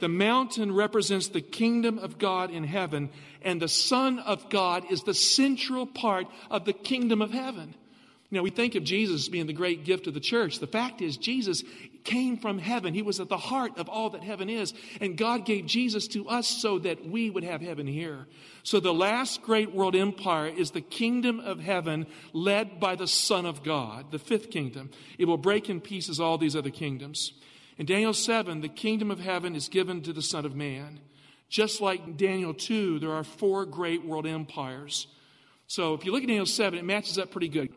The 0.00 0.08
mountain 0.08 0.74
represents 0.74 1.28
the 1.28 1.42
kingdom 1.42 1.98
of 1.98 2.18
God 2.18 2.50
in 2.50 2.64
heaven, 2.64 3.10
and 3.42 3.60
the 3.60 3.68
Son 3.68 4.18
of 4.18 4.48
God 4.48 4.90
is 4.90 5.02
the 5.02 5.14
central 5.14 5.86
part 5.86 6.26
of 6.50 6.64
the 6.64 6.72
kingdom 6.72 7.20
of 7.20 7.30
heaven. 7.30 7.74
Know, 8.30 8.42
we 8.42 8.50
think 8.50 8.76
of 8.76 8.84
Jesus 8.84 9.28
being 9.28 9.46
the 9.46 9.52
great 9.52 9.84
gift 9.84 10.06
of 10.06 10.14
the 10.14 10.20
church. 10.20 10.60
The 10.60 10.66
fact 10.68 11.02
is, 11.02 11.16
Jesus 11.16 11.64
came 12.04 12.36
from 12.36 12.58
heaven. 12.58 12.94
He 12.94 13.02
was 13.02 13.20
at 13.20 13.28
the 13.28 13.36
heart 13.36 13.78
of 13.78 13.88
all 13.88 14.10
that 14.10 14.22
heaven 14.22 14.48
is. 14.48 14.74
And 15.00 15.16
God 15.16 15.44
gave 15.44 15.66
Jesus 15.66 16.06
to 16.08 16.28
us 16.28 16.46
so 16.46 16.78
that 16.80 17.06
we 17.06 17.30
would 17.30 17.44
have 17.44 17.60
heaven 17.60 17.86
here. 17.86 18.26
So 18.62 18.80
the 18.80 18.94
last 18.94 19.42
great 19.42 19.74
world 19.74 19.96
empire 19.96 20.46
is 20.46 20.70
the 20.70 20.80
kingdom 20.80 21.40
of 21.40 21.60
heaven 21.60 22.06
led 22.32 22.80
by 22.80 22.96
the 22.96 23.06
Son 23.06 23.46
of 23.46 23.62
God, 23.62 24.10
the 24.10 24.18
fifth 24.18 24.50
kingdom. 24.50 24.90
It 25.18 25.26
will 25.26 25.38
break 25.38 25.70
in 25.70 25.80
pieces 25.80 26.20
all 26.20 26.38
these 26.38 26.56
other 26.56 26.70
kingdoms. 26.70 27.32
In 27.78 27.86
Daniel 27.86 28.12
7, 28.12 28.60
the 28.60 28.68
kingdom 28.68 29.10
of 29.10 29.20
heaven 29.20 29.54
is 29.54 29.68
given 29.68 30.02
to 30.02 30.12
the 30.12 30.22
Son 30.22 30.44
of 30.44 30.54
Man. 30.54 31.00
Just 31.48 31.80
like 31.80 32.16
Daniel 32.16 32.54
2, 32.54 32.98
there 33.00 33.12
are 33.12 33.24
four 33.24 33.64
great 33.64 34.04
world 34.04 34.26
empires. 34.26 35.06
So 35.66 35.94
if 35.94 36.04
you 36.04 36.12
look 36.12 36.22
at 36.22 36.28
Daniel 36.28 36.46
7, 36.46 36.78
it 36.78 36.84
matches 36.84 37.18
up 37.18 37.30
pretty 37.30 37.48
good. 37.48 37.70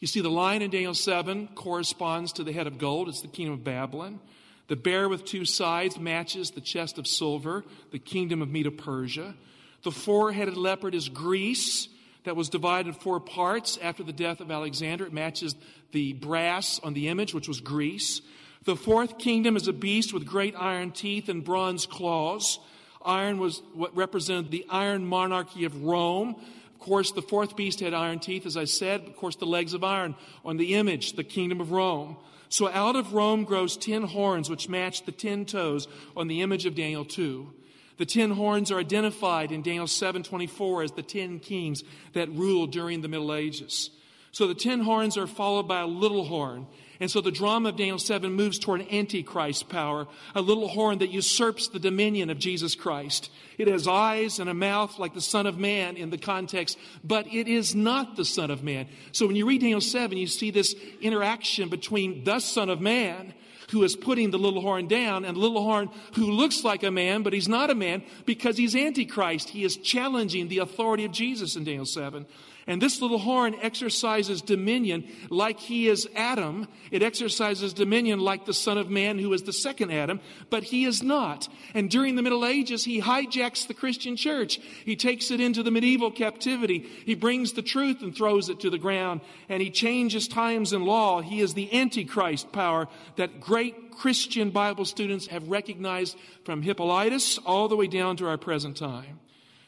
You 0.00 0.06
see, 0.06 0.20
the 0.20 0.30
lion 0.30 0.62
in 0.62 0.70
Daniel 0.70 0.94
7 0.94 1.48
corresponds 1.54 2.32
to 2.34 2.44
the 2.44 2.52
head 2.52 2.66
of 2.66 2.78
gold, 2.78 3.08
it's 3.08 3.22
the 3.22 3.28
kingdom 3.28 3.54
of 3.54 3.64
Babylon. 3.64 4.20
The 4.68 4.76
bear 4.76 5.08
with 5.08 5.24
two 5.24 5.44
sides 5.44 5.98
matches 5.98 6.50
the 6.50 6.60
chest 6.60 6.98
of 6.98 7.06
silver, 7.06 7.64
the 7.90 7.98
kingdom 7.98 8.42
of 8.42 8.50
Medo 8.50 8.70
Persia. 8.70 9.34
The 9.82 9.90
four 9.90 10.32
headed 10.32 10.56
leopard 10.56 10.94
is 10.94 11.08
Greece, 11.08 11.88
that 12.24 12.36
was 12.36 12.50
divided 12.50 12.88
in 12.88 12.94
four 12.94 13.20
parts 13.20 13.78
after 13.80 14.02
the 14.02 14.12
death 14.12 14.40
of 14.40 14.50
Alexander. 14.50 15.06
It 15.06 15.14
matches 15.14 15.54
the 15.92 16.12
brass 16.12 16.78
on 16.80 16.92
the 16.92 17.08
image, 17.08 17.32
which 17.32 17.48
was 17.48 17.62
Greece. 17.62 18.20
The 18.64 18.76
fourth 18.76 19.18
kingdom 19.18 19.56
is 19.56 19.66
a 19.66 19.72
beast 19.72 20.12
with 20.12 20.26
great 20.26 20.54
iron 20.54 20.90
teeth 20.90 21.30
and 21.30 21.42
bronze 21.42 21.86
claws. 21.86 22.58
Iron 23.02 23.38
was 23.38 23.62
what 23.72 23.96
represented 23.96 24.50
the 24.50 24.66
iron 24.68 25.06
monarchy 25.06 25.64
of 25.64 25.84
Rome. 25.84 26.36
Of 26.78 26.84
course, 26.84 27.10
the 27.10 27.22
fourth 27.22 27.56
beast 27.56 27.80
had 27.80 27.92
iron 27.92 28.20
teeth, 28.20 28.46
as 28.46 28.56
I 28.56 28.64
said. 28.64 29.00
Of 29.00 29.16
course, 29.16 29.34
the 29.34 29.46
legs 29.46 29.74
of 29.74 29.82
iron 29.82 30.14
on 30.44 30.58
the 30.58 30.76
image, 30.76 31.14
the 31.14 31.24
kingdom 31.24 31.60
of 31.60 31.72
Rome. 31.72 32.16
So 32.50 32.68
out 32.68 32.94
of 32.94 33.14
Rome 33.14 33.42
grows 33.42 33.76
ten 33.76 34.04
horns, 34.04 34.48
which 34.48 34.68
match 34.68 35.04
the 35.04 35.10
ten 35.10 35.44
toes 35.44 35.88
on 36.16 36.28
the 36.28 36.40
image 36.40 36.66
of 36.66 36.76
Daniel 36.76 37.04
2. 37.04 37.52
The 37.96 38.06
ten 38.06 38.30
horns 38.30 38.70
are 38.70 38.78
identified 38.78 39.50
in 39.50 39.62
Daniel 39.62 39.88
7:24 39.88 40.84
as 40.84 40.92
the 40.92 41.02
ten 41.02 41.40
kings 41.40 41.82
that 42.12 42.30
ruled 42.30 42.70
during 42.70 43.00
the 43.00 43.08
Middle 43.08 43.34
Ages. 43.34 43.90
So 44.30 44.46
the 44.46 44.54
ten 44.54 44.80
horns 44.80 45.16
are 45.16 45.26
followed 45.26 45.66
by 45.66 45.80
a 45.80 45.86
little 45.86 46.26
horn. 46.26 46.68
And 47.00 47.10
so 47.10 47.20
the 47.20 47.30
drama 47.30 47.68
of 47.68 47.76
Daniel 47.76 47.98
7 47.98 48.32
moves 48.32 48.58
toward 48.58 48.84
antichrist 48.92 49.68
power, 49.68 50.08
a 50.34 50.40
little 50.40 50.66
horn 50.66 50.98
that 50.98 51.10
usurps 51.10 51.68
the 51.68 51.78
dominion 51.78 52.28
of 52.28 52.38
Jesus 52.38 52.74
Christ. 52.74 53.30
It 53.56 53.68
has 53.68 53.86
eyes 53.86 54.40
and 54.40 54.50
a 54.50 54.54
mouth 54.54 54.98
like 54.98 55.14
the 55.14 55.20
Son 55.20 55.46
of 55.46 55.58
Man 55.58 55.96
in 55.96 56.10
the 56.10 56.18
context, 56.18 56.76
but 57.04 57.26
it 57.28 57.46
is 57.46 57.74
not 57.74 58.16
the 58.16 58.24
Son 58.24 58.50
of 58.50 58.64
Man. 58.64 58.88
So 59.12 59.26
when 59.26 59.36
you 59.36 59.46
read 59.46 59.60
Daniel 59.60 59.80
7, 59.80 60.18
you 60.18 60.26
see 60.26 60.50
this 60.50 60.74
interaction 61.00 61.68
between 61.68 62.24
the 62.24 62.40
Son 62.40 62.68
of 62.68 62.80
Man 62.80 63.32
who 63.70 63.84
is 63.84 63.94
putting 63.94 64.30
the 64.30 64.38
little 64.38 64.62
horn 64.62 64.88
down, 64.88 65.24
and 65.24 65.36
the 65.36 65.40
little 65.40 65.62
horn 65.62 65.90
who 66.14 66.30
looks 66.30 66.64
like 66.64 66.82
a 66.82 66.90
man, 66.90 67.22
but 67.22 67.34
he's 67.34 67.48
not 67.48 67.70
a 67.70 67.74
man 67.74 68.02
because 68.24 68.56
he's 68.56 68.74
Antichrist. 68.74 69.50
He 69.50 69.62
is 69.62 69.76
challenging 69.76 70.48
the 70.48 70.58
authority 70.58 71.04
of 71.04 71.12
Jesus 71.12 71.54
in 71.54 71.64
Daniel 71.64 71.84
7. 71.84 72.26
And 72.68 72.82
this 72.82 73.00
little 73.00 73.18
horn 73.18 73.56
exercises 73.62 74.42
dominion 74.42 75.08
like 75.30 75.58
he 75.58 75.88
is 75.88 76.06
Adam. 76.14 76.68
It 76.90 77.02
exercises 77.02 77.72
dominion 77.72 78.20
like 78.20 78.44
the 78.44 78.52
Son 78.52 78.76
of 78.76 78.90
Man, 78.90 79.18
who 79.18 79.32
is 79.32 79.44
the 79.44 79.54
second 79.54 79.90
Adam, 79.90 80.20
but 80.50 80.64
he 80.64 80.84
is 80.84 81.02
not. 81.02 81.48
And 81.72 81.90
during 81.90 82.14
the 82.14 82.22
Middle 82.22 82.44
Ages, 82.44 82.84
he 82.84 83.00
hijacks 83.00 83.66
the 83.66 83.72
Christian 83.72 84.16
church. 84.16 84.60
He 84.84 84.96
takes 84.96 85.30
it 85.30 85.40
into 85.40 85.62
the 85.62 85.70
medieval 85.70 86.10
captivity. 86.10 86.80
He 87.06 87.14
brings 87.14 87.54
the 87.54 87.62
truth 87.62 88.02
and 88.02 88.14
throws 88.14 88.50
it 88.50 88.60
to 88.60 88.70
the 88.70 88.76
ground. 88.76 89.22
And 89.48 89.62
he 89.62 89.70
changes 89.70 90.28
times 90.28 90.74
and 90.74 90.84
law. 90.84 91.22
He 91.22 91.40
is 91.40 91.54
the 91.54 91.72
Antichrist 91.72 92.52
power 92.52 92.86
that 93.16 93.40
great 93.40 93.92
Christian 93.92 94.50
Bible 94.50 94.84
students 94.84 95.26
have 95.28 95.48
recognized 95.48 96.18
from 96.44 96.60
Hippolytus 96.60 97.38
all 97.38 97.68
the 97.68 97.76
way 97.76 97.86
down 97.86 98.18
to 98.18 98.28
our 98.28 98.36
present 98.36 98.76
time. 98.76 99.20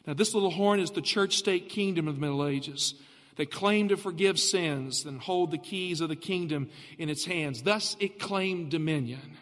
Now, 0.05 0.13
this 0.13 0.33
little 0.33 0.51
horn 0.51 0.79
is 0.79 0.91
the 0.91 1.01
church 1.01 1.37
state 1.37 1.69
kingdom 1.69 2.07
of 2.07 2.15
the 2.15 2.21
Middle 2.21 2.45
Ages 2.45 2.95
that 3.35 3.51
claimed 3.51 3.89
to 3.89 3.97
forgive 3.97 4.39
sins 4.39 5.05
and 5.05 5.19
hold 5.19 5.51
the 5.51 5.57
keys 5.57 6.01
of 6.01 6.09
the 6.09 6.15
kingdom 6.15 6.69
in 6.97 7.09
its 7.09 7.25
hands. 7.25 7.63
Thus, 7.63 7.95
it 7.99 8.19
claimed 8.19 8.71
dominion. 8.71 9.37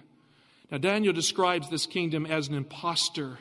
Now, 0.72 0.78
Daniel 0.78 1.14
describes 1.14 1.70
this 1.70 1.86
kingdom 1.86 2.26
as 2.26 2.48
an 2.48 2.56
impostor. 2.56 3.40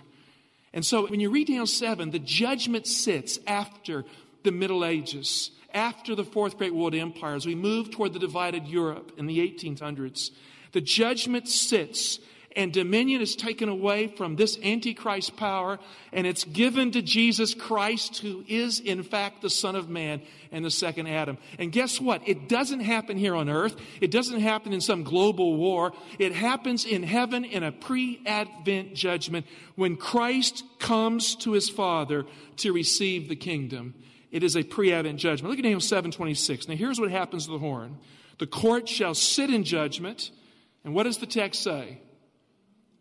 And 0.73 0.85
so, 0.87 1.07
when 1.07 1.21
you 1.21 1.31
read 1.31 1.49
Daniel 1.49 1.67
7, 1.67 2.11
the 2.11 2.19
judgment 2.19 2.87
sits 2.87 3.39
after 3.47 4.05
the 4.45 4.53
Middle 4.53 4.85
Ages, 4.85 5.51
after 5.75 6.15
the 6.15 6.25
Fourth 6.25 6.57
Great 6.57 6.75
World 6.75 6.95
Empire, 6.95 7.35
as 7.35 7.47
we 7.47 7.55
move 7.55 7.91
toward 7.91 8.13
the 8.13 8.19
divided 8.19 8.69
Europe 8.69 9.13
in 9.19 9.27
the 9.27 9.39
1800s. 9.39 10.31
The 10.73 10.81
judgment 10.81 11.49
sits 11.49 12.21
and 12.57 12.73
dominion 12.73 13.21
is 13.21 13.37
taken 13.37 13.69
away 13.69 14.09
from 14.09 14.37
this 14.37 14.59
Antichrist 14.63 15.37
power 15.37 15.79
and 16.13 16.27
it's 16.27 16.45
given 16.45 16.91
to 16.93 17.03
Jesus 17.03 17.55
Christ, 17.55 18.19
who 18.19 18.45
is 18.49 18.81
in 18.81 19.03
fact 19.03 19.43
the 19.43 19.51
Son 19.51 19.77
of 19.77 19.89
Man 19.89 20.23
and 20.51 20.65
the 20.65 20.71
second 20.71 21.07
Adam. 21.09 21.39
And 21.59 21.71
guess 21.71 22.01
what? 22.01 22.27
It 22.27 22.49
doesn't 22.49 22.81
happen 22.81 23.17
here 23.17 23.35
on 23.35 23.49
earth. 23.49 23.77
It 24.01 24.11
doesn't 24.11 24.41
happen 24.41 24.73
in 24.73 24.81
some 24.81 25.05
global 25.05 25.57
war. 25.57 25.93
It 26.19 26.33
happens 26.33 26.85
in 26.85 27.03
heaven 27.03 27.45
in 27.45 27.63
a 27.63 27.73
pre 27.73 28.21
Advent 28.27 28.95
judgment 28.95 29.47
when 29.75 29.97
Christ 29.97 30.65
comes 30.79 31.35
to 31.37 31.53
his 31.53 31.69
Father 31.69 32.25
to 32.59 32.73
receive 32.73 33.29
the 33.29 33.37
kingdom. 33.37 33.95
It 34.31 34.43
is 34.43 34.57
a 34.57 34.63
pre 34.63 34.93
Advent 34.93 35.19
judgment. 35.19 35.51
Look 35.51 35.59
at 35.59 35.63
Daniel 35.63 35.81
7:26. 35.81 36.69
Now 36.69 36.77
here's 36.77 36.99
what 36.99 37.11
happens 37.11 37.45
to 37.45 37.53
the 37.53 37.59
horn 37.59 37.99
the 38.39 38.47
court 38.47 38.89
shall 38.89 39.15
sit 39.15 39.51
in 39.51 39.65
judgment. 39.65 40.31
And 40.85 40.95
what 40.95 41.03
does 41.03 41.19
the 41.19 41.27
text 41.27 41.63
say? 41.63 41.99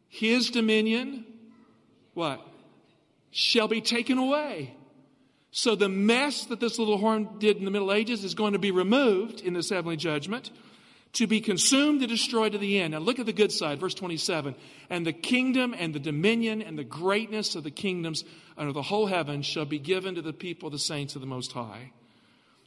His 0.10 0.50
dominion, 0.50 1.26
what? 2.14 2.42
Shall 3.32 3.68
be 3.68 3.82
taken 3.82 4.18
away. 4.18 4.76
So 5.52 5.76
the 5.76 5.90
mess 5.90 6.46
that 6.46 6.60
this 6.60 6.78
little 6.78 6.98
horn 6.98 7.30
did 7.40 7.58
in 7.58 7.66
the 7.66 7.72
Middle 7.72 7.92
Ages 7.92 8.24
is 8.24 8.36
going 8.36 8.54
to 8.54 8.60
be 8.60 8.72
removed 8.72 9.42
in 9.42 9.54
this 9.54 9.70
heavenly 9.70 9.98
judgment 9.98 10.52
to 11.14 11.26
be 11.26 11.42
consumed 11.42 12.02
and 12.02 12.10
destroyed 12.10 12.52
to 12.52 12.58
the 12.58 12.80
end. 12.80 12.92
Now 12.92 13.00
look 13.00 13.18
at 13.18 13.26
the 13.26 13.34
good 13.34 13.52
side, 13.52 13.80
verse 13.80 13.96
27. 13.96 14.56
And 14.90 15.06
the 15.06 15.14
kingdom 15.14 15.74
and 15.78 15.94
the 15.94 16.00
dominion 16.00 16.62
and 16.62 16.78
the 16.78 16.84
greatness 16.84 17.56
of 17.56 17.64
the 17.64 17.72
kingdoms 17.72 18.24
under 18.58 18.72
the 18.72 18.84
whole 18.84 19.08
heaven 19.08 19.42
shall 19.42 19.66
be 19.66 19.80
given 19.80 20.16
to 20.16 20.22
the 20.22 20.34
people, 20.34 20.68
of 20.68 20.74
the 20.74 20.80
saints 20.80 21.16
of 21.16 21.22
the 21.22 21.28
Most 21.28 21.54
High. 21.54 21.92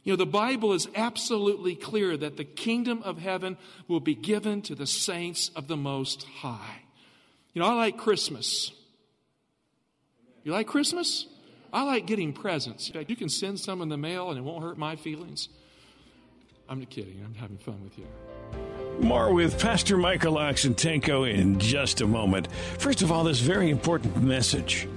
You 0.03 0.13
know, 0.13 0.17
the 0.17 0.25
Bible 0.25 0.73
is 0.73 0.87
absolutely 0.95 1.75
clear 1.75 2.17
that 2.17 2.35
the 2.35 2.43
kingdom 2.43 3.03
of 3.03 3.19
heaven 3.19 3.57
will 3.87 3.99
be 3.99 4.15
given 4.15 4.61
to 4.63 4.75
the 4.75 4.87
saints 4.87 5.51
of 5.55 5.67
the 5.67 5.77
Most 5.77 6.23
High. 6.23 6.83
You 7.53 7.61
know, 7.61 7.67
I 7.67 7.73
like 7.73 7.97
Christmas. 7.97 8.71
You 10.43 10.51
like 10.53 10.67
Christmas? 10.67 11.27
I 11.73 11.83
like 11.83 12.05
getting 12.05 12.33
presents. 12.33 12.87
In 12.87 12.93
fact, 12.93 13.09
you 13.09 13.15
can 13.15 13.29
send 13.29 13.59
some 13.59 13.81
in 13.81 13.89
the 13.89 13.97
mail 13.97 14.29
and 14.29 14.37
it 14.37 14.41
won't 14.41 14.63
hurt 14.63 14.77
my 14.77 14.95
feelings. 14.95 15.49
I'm 16.67 16.79
just 16.79 16.91
kidding. 16.91 17.21
I'm 17.25 17.35
having 17.35 17.57
fun 17.57 17.83
with 17.83 17.97
you. 17.97 18.07
More 18.99 19.33
with 19.33 19.59
Pastor 19.59 19.97
Michael 19.97 20.35
Oxentenko 20.35 21.29
in 21.29 21.59
just 21.59 22.01
a 22.01 22.07
moment. 22.07 22.51
First 22.77 23.01
of 23.01 23.11
all, 23.11 23.23
this 23.23 23.39
very 23.39 23.69
important 23.69 24.21
message. 24.21 24.87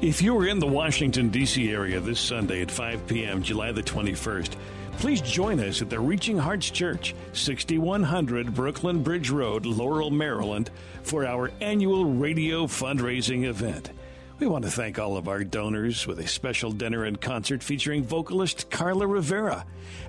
If 0.00 0.20
you 0.22 0.36
are 0.38 0.46
in 0.46 0.58
the 0.58 0.66
Washington, 0.66 1.30
D.C. 1.30 1.70
area 1.70 2.00
this 2.00 2.20
Sunday 2.20 2.60
at 2.62 2.70
5 2.70 3.06
p.m., 3.06 3.42
July 3.42 3.72
the 3.72 3.82
21st, 3.82 4.54
Please 4.98 5.20
join 5.20 5.60
us 5.60 5.82
at 5.82 5.90
the 5.90 6.00
Reaching 6.00 6.38
Hearts 6.38 6.70
Church, 6.70 7.14
6100 7.34 8.54
Brooklyn 8.54 9.02
Bridge 9.02 9.30
Road, 9.30 9.66
Laurel, 9.66 10.10
Maryland, 10.10 10.70
for 11.02 11.26
our 11.26 11.50
annual 11.60 12.06
radio 12.06 12.66
fundraising 12.66 13.44
event. 13.44 13.90
We 14.38 14.46
want 14.46 14.66
to 14.66 14.70
thank 14.70 14.98
all 14.98 15.16
of 15.16 15.28
our 15.28 15.44
donors 15.44 16.06
with 16.06 16.18
a 16.18 16.26
special 16.26 16.70
dinner 16.70 17.04
and 17.04 17.18
concert 17.18 17.62
featuring 17.62 18.04
vocalist 18.04 18.68
Carla 18.70 19.06
Rivera. 19.06 19.64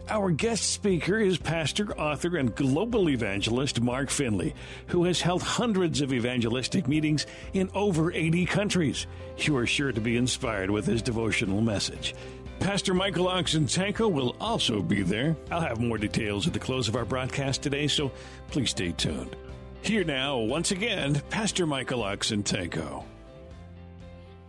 Our 0.10 0.32
guest 0.32 0.74
speaker 0.74 1.18
is 1.18 1.38
pastor, 1.38 1.98
author, 1.98 2.36
and 2.36 2.54
global 2.54 3.10
evangelist 3.10 3.80
Mark 3.80 4.10
Finley, 4.10 4.54
who 4.88 5.06
has 5.06 5.22
held 5.22 5.44
hundreds 5.44 6.02
of 6.02 6.12
evangelistic 6.12 6.90
meetings 6.90 7.26
in 7.54 7.70
over 7.74 8.12
80 8.12 8.46
countries. 8.48 9.08
You 9.38 9.56
are 9.58 9.68
sure 9.68 9.94
to 9.94 10.02
be 10.02 10.18
inspired 10.18 10.72
with 10.72 10.86
his 10.86 11.02
devotional 11.02 11.62
message. 11.62 12.14
Pastor 12.60 12.94
Michael 12.94 13.28
Oxentenko 13.28 14.12
will 14.12 14.36
also 14.40 14.82
be 14.82 15.02
there. 15.02 15.36
I'll 15.52 15.62
have 15.62 15.80
more 15.80 15.98
details 15.98 16.48
at 16.48 16.54
the 16.54 16.60
close 16.60 16.88
of 16.88 16.96
our 16.96 17.06
broadcast 17.06 17.62
today, 17.62 17.88
so 17.88 18.12
please 18.50 18.72
stay 18.72 18.92
tuned. 18.92 19.36
Here 19.82 20.04
now, 20.04 20.38
once 20.40 20.72
again, 20.72 21.22
Pastor 21.30 21.66
Michael 21.66 22.02
Oxentenko. 22.02 23.04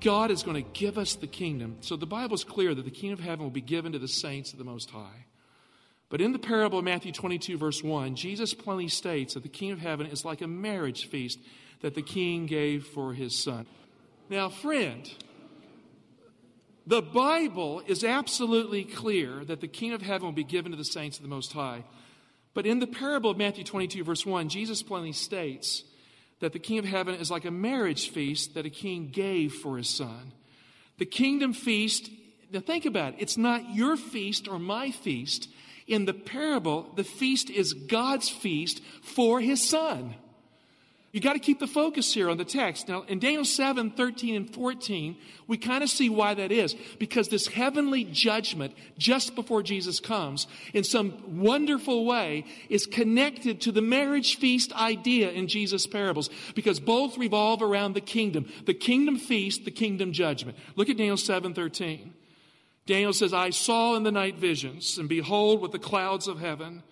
God 0.00 0.30
is 0.30 0.42
going 0.42 0.62
to 0.62 0.70
give 0.72 0.96
us 0.96 1.14
the 1.16 1.26
kingdom. 1.26 1.76
So 1.80 1.96
the 1.96 2.06
Bible 2.06 2.34
is 2.34 2.44
clear 2.44 2.74
that 2.74 2.84
the 2.84 2.90
kingdom 2.90 3.18
of 3.18 3.24
heaven 3.24 3.44
will 3.44 3.50
be 3.50 3.60
given 3.60 3.92
to 3.92 3.98
the 3.98 4.08
saints 4.08 4.52
of 4.52 4.58
the 4.58 4.64
Most 4.64 4.90
High. 4.90 5.26
But 6.08 6.20
in 6.20 6.32
the 6.32 6.38
parable 6.38 6.78
of 6.78 6.84
Matthew 6.84 7.12
22, 7.12 7.58
verse 7.58 7.82
1, 7.82 8.16
Jesus 8.16 8.54
plainly 8.54 8.88
states 8.88 9.34
that 9.34 9.42
the 9.42 9.48
kingdom 9.48 9.78
of 9.78 9.84
heaven 9.84 10.06
is 10.06 10.24
like 10.24 10.40
a 10.40 10.46
marriage 10.46 11.06
feast 11.06 11.38
that 11.82 11.94
the 11.94 12.02
king 12.02 12.46
gave 12.46 12.86
for 12.86 13.12
his 13.12 13.42
son. 13.42 13.66
Now, 14.30 14.48
friend, 14.48 15.10
the 16.88 17.02
Bible 17.02 17.82
is 17.86 18.02
absolutely 18.02 18.82
clear 18.82 19.44
that 19.44 19.60
the 19.60 19.68
kingdom 19.68 20.00
of 20.00 20.06
heaven 20.06 20.24
will 20.24 20.32
be 20.32 20.42
given 20.42 20.72
to 20.72 20.78
the 20.78 20.84
saints 20.84 21.18
of 21.18 21.22
the 21.22 21.28
Most 21.28 21.52
High. 21.52 21.84
But 22.54 22.64
in 22.64 22.78
the 22.78 22.86
parable 22.86 23.30
of 23.30 23.36
Matthew 23.36 23.62
22, 23.62 24.02
verse 24.04 24.24
1, 24.24 24.48
Jesus 24.48 24.82
plainly 24.82 25.12
states 25.12 25.84
that 26.40 26.54
the 26.54 26.58
kingdom 26.58 26.86
of 26.86 26.90
heaven 26.90 27.14
is 27.16 27.30
like 27.30 27.44
a 27.44 27.50
marriage 27.50 28.08
feast 28.08 28.54
that 28.54 28.64
a 28.64 28.70
king 28.70 29.08
gave 29.08 29.52
for 29.52 29.76
his 29.76 29.90
son. 29.90 30.32
The 30.96 31.04
kingdom 31.04 31.52
feast, 31.52 32.10
now 32.50 32.60
think 32.60 32.86
about 32.86 33.12
it, 33.12 33.16
it's 33.20 33.36
not 33.36 33.74
your 33.74 33.98
feast 33.98 34.48
or 34.48 34.58
my 34.58 34.90
feast. 34.90 35.50
In 35.86 36.06
the 36.06 36.14
parable, 36.14 36.90
the 36.96 37.04
feast 37.04 37.50
is 37.50 37.74
God's 37.74 38.30
feast 38.30 38.82
for 39.02 39.40
his 39.40 39.62
son. 39.68 40.14
You 41.18 41.22
got 41.22 41.32
to 41.32 41.40
keep 41.40 41.58
the 41.58 41.66
focus 41.66 42.14
here 42.14 42.30
on 42.30 42.36
the 42.36 42.44
text. 42.44 42.86
Now, 42.86 43.02
in 43.02 43.18
Daniel 43.18 43.44
7, 43.44 43.90
13, 43.90 44.36
and 44.36 44.54
14, 44.54 45.16
we 45.48 45.56
kind 45.58 45.82
of 45.82 45.90
see 45.90 46.08
why 46.08 46.32
that 46.34 46.52
is. 46.52 46.76
Because 47.00 47.26
this 47.26 47.48
heavenly 47.48 48.04
judgment, 48.04 48.72
just 48.98 49.34
before 49.34 49.64
Jesus 49.64 49.98
comes, 49.98 50.46
in 50.72 50.84
some 50.84 51.40
wonderful 51.40 52.04
way, 52.06 52.44
is 52.68 52.86
connected 52.86 53.60
to 53.62 53.72
the 53.72 53.82
marriage 53.82 54.38
feast 54.38 54.72
idea 54.74 55.32
in 55.32 55.48
Jesus' 55.48 55.88
parables. 55.88 56.30
Because 56.54 56.78
both 56.78 57.18
revolve 57.18 57.62
around 57.62 57.94
the 57.94 58.00
kingdom. 58.00 58.46
The 58.66 58.74
kingdom 58.74 59.16
feast, 59.18 59.64
the 59.64 59.72
kingdom 59.72 60.12
judgment. 60.12 60.56
Look 60.76 60.88
at 60.88 60.98
Daniel 60.98 61.16
7, 61.16 61.52
13. 61.52 62.14
Daniel 62.86 63.12
says, 63.12 63.34
I 63.34 63.50
saw 63.50 63.96
in 63.96 64.04
the 64.04 64.12
night 64.12 64.36
visions, 64.36 64.98
and 64.98 65.08
behold, 65.08 65.62
with 65.62 65.72
the 65.72 65.80
clouds 65.80 66.28
of 66.28 66.38
heaven, 66.38 66.84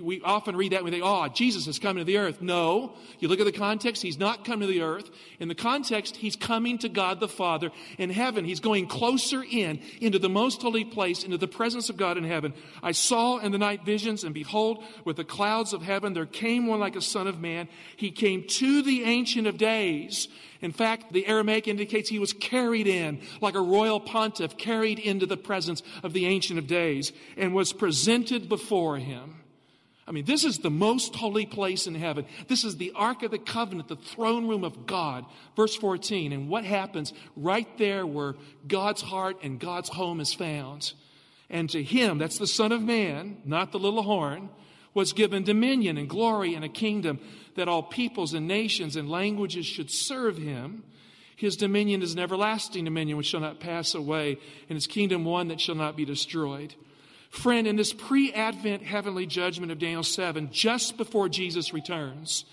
we 0.00 0.20
often 0.22 0.56
read 0.56 0.70
that 0.70 0.76
and 0.76 0.84
we 0.84 0.92
think, 0.92 1.02
oh, 1.04 1.26
Jesus 1.26 1.66
is 1.66 1.80
coming 1.80 2.00
to 2.00 2.04
the 2.04 2.18
earth. 2.18 2.40
No. 2.40 2.94
You 3.18 3.26
look 3.26 3.40
at 3.40 3.46
the 3.46 3.52
context, 3.52 4.00
he's 4.00 4.18
not 4.18 4.44
coming 4.44 4.68
to 4.68 4.72
the 4.72 4.82
earth. 4.82 5.10
In 5.40 5.48
the 5.48 5.56
context, 5.56 6.14
he's 6.14 6.36
coming 6.36 6.78
to 6.78 6.88
God 6.88 7.18
the 7.18 7.26
Father 7.26 7.72
in 7.98 8.08
heaven. 8.10 8.44
He's 8.44 8.60
going 8.60 8.86
closer 8.86 9.42
in, 9.42 9.80
into 10.00 10.20
the 10.20 10.28
most 10.28 10.62
holy 10.62 10.84
place, 10.84 11.24
into 11.24 11.36
the 11.36 11.48
presence 11.48 11.90
of 11.90 11.96
God 11.96 12.16
in 12.16 12.22
heaven. 12.22 12.54
I 12.80 12.92
saw 12.92 13.38
in 13.38 13.50
the 13.50 13.58
night 13.58 13.84
visions, 13.84 14.22
and 14.22 14.32
behold, 14.32 14.84
with 15.04 15.16
the 15.16 15.24
clouds 15.24 15.72
of 15.72 15.82
heaven, 15.82 16.12
there 16.12 16.26
came 16.26 16.68
one 16.68 16.78
like 16.78 16.94
a 16.94 17.02
son 17.02 17.26
of 17.26 17.40
man. 17.40 17.68
He 17.96 18.12
came 18.12 18.44
to 18.46 18.82
the 18.82 19.02
Ancient 19.02 19.48
of 19.48 19.58
Days. 19.58 20.28
In 20.60 20.70
fact, 20.70 21.12
the 21.12 21.26
Aramaic 21.26 21.66
indicates 21.66 22.08
he 22.08 22.20
was 22.20 22.32
carried 22.32 22.86
in, 22.86 23.20
like 23.40 23.56
a 23.56 23.60
royal 23.60 23.98
pontiff, 23.98 24.56
carried 24.56 25.00
into 25.00 25.26
the 25.26 25.36
presence 25.36 25.82
of 26.04 26.12
the 26.12 26.26
Ancient 26.26 26.60
of 26.60 26.68
Days, 26.68 27.12
and 27.36 27.52
was 27.52 27.72
presented 27.72 28.48
before 28.48 28.98
him. 28.98 29.34
I 30.08 30.10
mean, 30.10 30.24
this 30.24 30.42
is 30.42 30.58
the 30.58 30.70
most 30.70 31.14
holy 31.14 31.44
place 31.44 31.86
in 31.86 31.94
heaven. 31.94 32.24
This 32.48 32.64
is 32.64 32.78
the 32.78 32.92
Ark 32.94 33.22
of 33.22 33.30
the 33.30 33.38
Covenant, 33.38 33.88
the 33.88 33.96
throne 33.96 34.48
room 34.48 34.64
of 34.64 34.86
God. 34.86 35.26
Verse 35.54 35.76
14. 35.76 36.32
And 36.32 36.48
what 36.48 36.64
happens 36.64 37.12
right 37.36 37.68
there 37.76 38.06
where 38.06 38.34
God's 38.66 39.02
heart 39.02 39.36
and 39.42 39.60
God's 39.60 39.90
home 39.90 40.20
is 40.20 40.32
found? 40.32 40.94
And 41.50 41.68
to 41.70 41.82
him, 41.82 42.16
that's 42.16 42.38
the 42.38 42.46
Son 42.46 42.72
of 42.72 42.82
Man, 42.82 43.42
not 43.44 43.70
the 43.70 43.78
little 43.78 44.02
horn, 44.02 44.48
was 44.94 45.12
given 45.12 45.44
dominion 45.44 45.98
and 45.98 46.08
glory 46.08 46.54
and 46.54 46.64
a 46.64 46.70
kingdom 46.70 47.20
that 47.56 47.68
all 47.68 47.82
peoples 47.82 48.32
and 48.32 48.48
nations 48.48 48.96
and 48.96 49.10
languages 49.10 49.66
should 49.66 49.90
serve 49.90 50.38
him. 50.38 50.84
His 51.36 51.54
dominion 51.54 52.00
is 52.00 52.14
an 52.14 52.18
everlasting 52.18 52.84
dominion 52.84 53.18
which 53.18 53.26
shall 53.26 53.40
not 53.40 53.60
pass 53.60 53.94
away, 53.94 54.38
and 54.70 54.76
his 54.76 54.86
kingdom 54.86 55.26
one 55.26 55.48
that 55.48 55.60
shall 55.60 55.74
not 55.74 55.96
be 55.96 56.06
destroyed. 56.06 56.74
Friend, 57.30 57.66
in 57.66 57.76
this 57.76 57.92
pre 57.92 58.32
Advent 58.32 58.82
heavenly 58.82 59.26
judgment 59.26 59.70
of 59.70 59.78
Daniel 59.78 60.02
7, 60.02 60.50
just 60.50 60.96
before 60.96 61.28
Jesus 61.28 61.72
returns, 61.72 62.44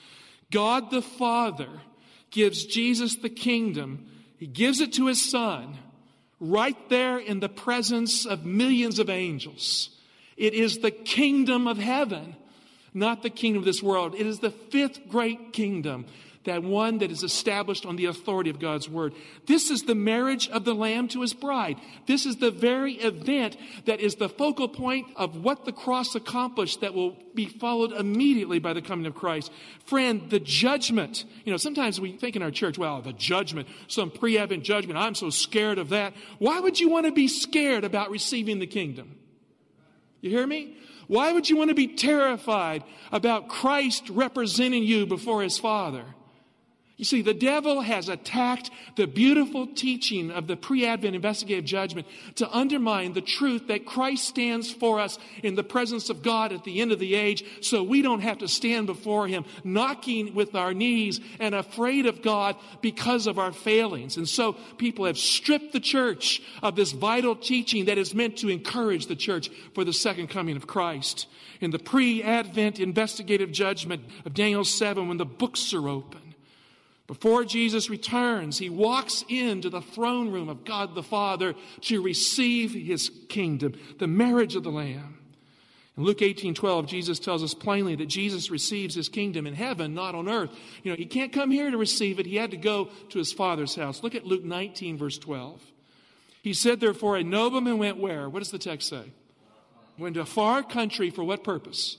God 0.51 0.91
the 0.91 1.01
Father 1.01 1.69
gives 2.31 2.65
Jesus 2.65 3.15
the 3.15 3.29
kingdom. 3.29 4.09
He 4.37 4.47
gives 4.47 4.81
it 4.81 4.93
to 4.93 5.07
his 5.07 5.29
Son 5.29 5.77
right 6.39 6.77
there 6.89 7.17
in 7.17 7.39
the 7.39 7.49
presence 7.49 8.25
of 8.25 8.45
millions 8.45 8.99
of 8.99 9.09
angels. 9.09 9.89
It 10.35 10.53
is 10.53 10.79
the 10.79 10.91
kingdom 10.91 11.67
of 11.67 11.77
heaven, 11.77 12.35
not 12.93 13.23
the 13.23 13.29
kingdom 13.29 13.59
of 13.61 13.65
this 13.65 13.81
world. 13.81 14.15
It 14.15 14.27
is 14.27 14.39
the 14.39 14.51
fifth 14.51 15.07
great 15.07 15.53
kingdom 15.53 16.05
that 16.45 16.63
one 16.63 16.99
that 16.99 17.11
is 17.11 17.23
established 17.23 17.85
on 17.85 17.95
the 17.95 18.05
authority 18.05 18.49
of 18.49 18.59
God's 18.59 18.89
word. 18.89 19.13
This 19.45 19.69
is 19.69 19.83
the 19.83 19.95
marriage 19.95 20.47
of 20.49 20.65
the 20.65 20.73
Lamb 20.73 21.07
to 21.09 21.21
his 21.21 21.33
bride. 21.33 21.77
This 22.07 22.25
is 22.25 22.37
the 22.37 22.51
very 22.51 22.93
event 22.93 23.57
that 23.85 23.99
is 23.99 24.15
the 24.15 24.29
focal 24.29 24.67
point 24.67 25.07
of 25.15 25.43
what 25.43 25.65
the 25.65 25.71
cross 25.71 26.15
accomplished 26.15 26.81
that 26.81 26.93
will 26.93 27.17
be 27.33 27.45
followed 27.45 27.91
immediately 27.91 28.59
by 28.59 28.73
the 28.73 28.81
coming 28.81 29.05
of 29.05 29.15
Christ. 29.15 29.51
Friend, 29.85 30.29
the 30.29 30.39
judgment, 30.39 31.25
you 31.43 31.51
know, 31.51 31.57
sometimes 31.57 31.99
we 31.99 32.13
think 32.13 32.35
in 32.35 32.41
our 32.41 32.51
church, 32.51 32.77
well, 32.77 33.01
the 33.01 33.13
judgment, 33.13 33.67
some 33.87 34.09
pre 34.09 34.37
Advent 34.37 34.63
judgment, 34.63 34.97
I'm 34.97 35.15
so 35.15 35.29
scared 35.29 35.77
of 35.77 35.89
that. 35.89 36.13
Why 36.39 36.59
would 36.59 36.79
you 36.79 36.89
want 36.89 37.05
to 37.05 37.11
be 37.11 37.27
scared 37.27 37.83
about 37.83 38.09
receiving 38.09 38.59
the 38.59 38.67
kingdom? 38.67 39.17
You 40.21 40.31
hear 40.31 40.47
me? 40.47 40.77
Why 41.07 41.31
would 41.31 41.49
you 41.49 41.55
want 41.55 41.69
to 41.69 41.75
be 41.75 41.87
terrified 41.87 42.83
about 43.11 43.47
Christ 43.47 44.09
representing 44.09 44.83
you 44.83 45.05
before 45.05 45.43
his 45.43 45.57
Father? 45.57 46.05
You 46.97 47.03
see, 47.03 47.21
the 47.21 47.33
devil 47.33 47.81
has 47.81 48.07
attacked 48.07 48.71
the 48.95 49.05
beautiful 49.05 49.67
teaching 49.67 50.31
of 50.31 50.47
the 50.47 50.55
pre 50.55 50.85
Advent 50.85 51.13
investigative 51.13 51.65
judgment 51.65 52.07
to 52.35 52.49
undermine 52.55 53.11
the 53.11 53.21
truth 53.21 53.67
that 53.67 53.85
Christ 53.85 54.25
stands 54.25 54.71
for 54.71 55.01
us 55.01 55.19
in 55.43 55.55
the 55.55 55.63
presence 55.63 56.09
of 56.09 56.23
God 56.23 56.53
at 56.53 56.63
the 56.63 56.79
end 56.79 56.93
of 56.93 56.99
the 56.99 57.15
age 57.15 57.43
so 57.59 57.83
we 57.83 58.01
don't 58.01 58.21
have 58.21 58.37
to 58.37 58.47
stand 58.47 58.87
before 58.87 59.27
Him 59.27 59.43
knocking 59.65 60.33
with 60.33 60.55
our 60.55 60.73
knees 60.73 61.19
and 61.37 61.53
afraid 61.53 62.05
of 62.05 62.21
God 62.21 62.55
because 62.81 63.27
of 63.27 63.39
our 63.39 63.51
failings. 63.51 64.15
And 64.15 64.27
so 64.27 64.53
people 64.77 65.03
have 65.03 65.17
stripped 65.17 65.73
the 65.73 65.81
church 65.81 66.41
of 66.63 66.77
this 66.77 66.93
vital 66.93 67.35
teaching 67.35 67.85
that 67.85 67.97
is 67.97 68.13
meant 68.13 68.37
to 68.37 68.47
encourage 68.47 69.07
the 69.07 69.17
church 69.17 69.49
for 69.73 69.83
the 69.83 69.91
second 69.91 70.29
coming 70.29 70.55
of 70.55 70.65
Christ. 70.65 71.27
In 71.59 71.71
the 71.71 71.79
pre 71.79 72.23
Advent 72.23 72.79
investigative 72.79 73.51
judgment 73.51 74.05
of 74.23 74.33
Daniel 74.33 74.63
7, 74.63 75.09
when 75.09 75.17
the 75.17 75.25
books 75.25 75.73
are 75.73 75.89
open, 75.89 76.21
before 77.07 77.45
Jesus 77.45 77.89
returns, 77.89 78.57
he 78.57 78.69
walks 78.69 79.23
into 79.29 79.69
the 79.69 79.81
throne 79.81 80.31
room 80.31 80.49
of 80.49 80.65
God 80.65 80.95
the 80.95 81.03
Father 81.03 81.53
to 81.81 82.01
receive 82.01 82.73
his 82.73 83.11
kingdom, 83.29 83.73
the 83.99 84.07
marriage 84.07 84.55
of 84.55 84.63
the 84.63 84.71
Lamb. 84.71 85.19
In 85.97 86.03
Luke 86.03 86.21
18 86.21 86.55
12, 86.55 86.87
Jesus 86.87 87.19
tells 87.19 87.43
us 87.43 87.53
plainly 87.53 87.95
that 87.95 88.07
Jesus 88.07 88.49
receives 88.49 88.95
his 88.95 89.07
kingdom 89.07 89.45
in 89.45 89.53
heaven, 89.53 89.93
not 89.93 90.15
on 90.15 90.27
earth. 90.27 90.49
You 90.83 90.91
know, 90.91 90.97
he 90.97 91.05
can't 91.05 91.31
come 91.31 91.51
here 91.51 91.69
to 91.69 91.77
receive 91.77 92.19
it, 92.19 92.25
he 92.25 92.35
had 92.35 92.51
to 92.51 92.57
go 92.57 92.89
to 93.09 93.19
his 93.19 93.31
Father's 93.31 93.75
house. 93.75 94.01
Look 94.01 94.15
at 94.15 94.25
Luke 94.25 94.43
19, 94.43 94.97
verse 94.97 95.17
12. 95.17 95.61
He 96.41 96.53
said, 96.53 96.79
therefore, 96.79 97.17
a 97.17 97.23
nobleman 97.23 97.77
went 97.77 97.97
where? 97.97 98.29
What 98.29 98.39
does 98.39 98.51
the 98.51 98.59
text 98.59 98.89
say? 98.89 99.11
Went 99.97 100.15
to 100.15 100.21
a 100.21 100.25
far 100.25 100.61
country 100.61 101.09
for 101.09 101.23
what 101.23 101.43
purpose? 101.43 101.97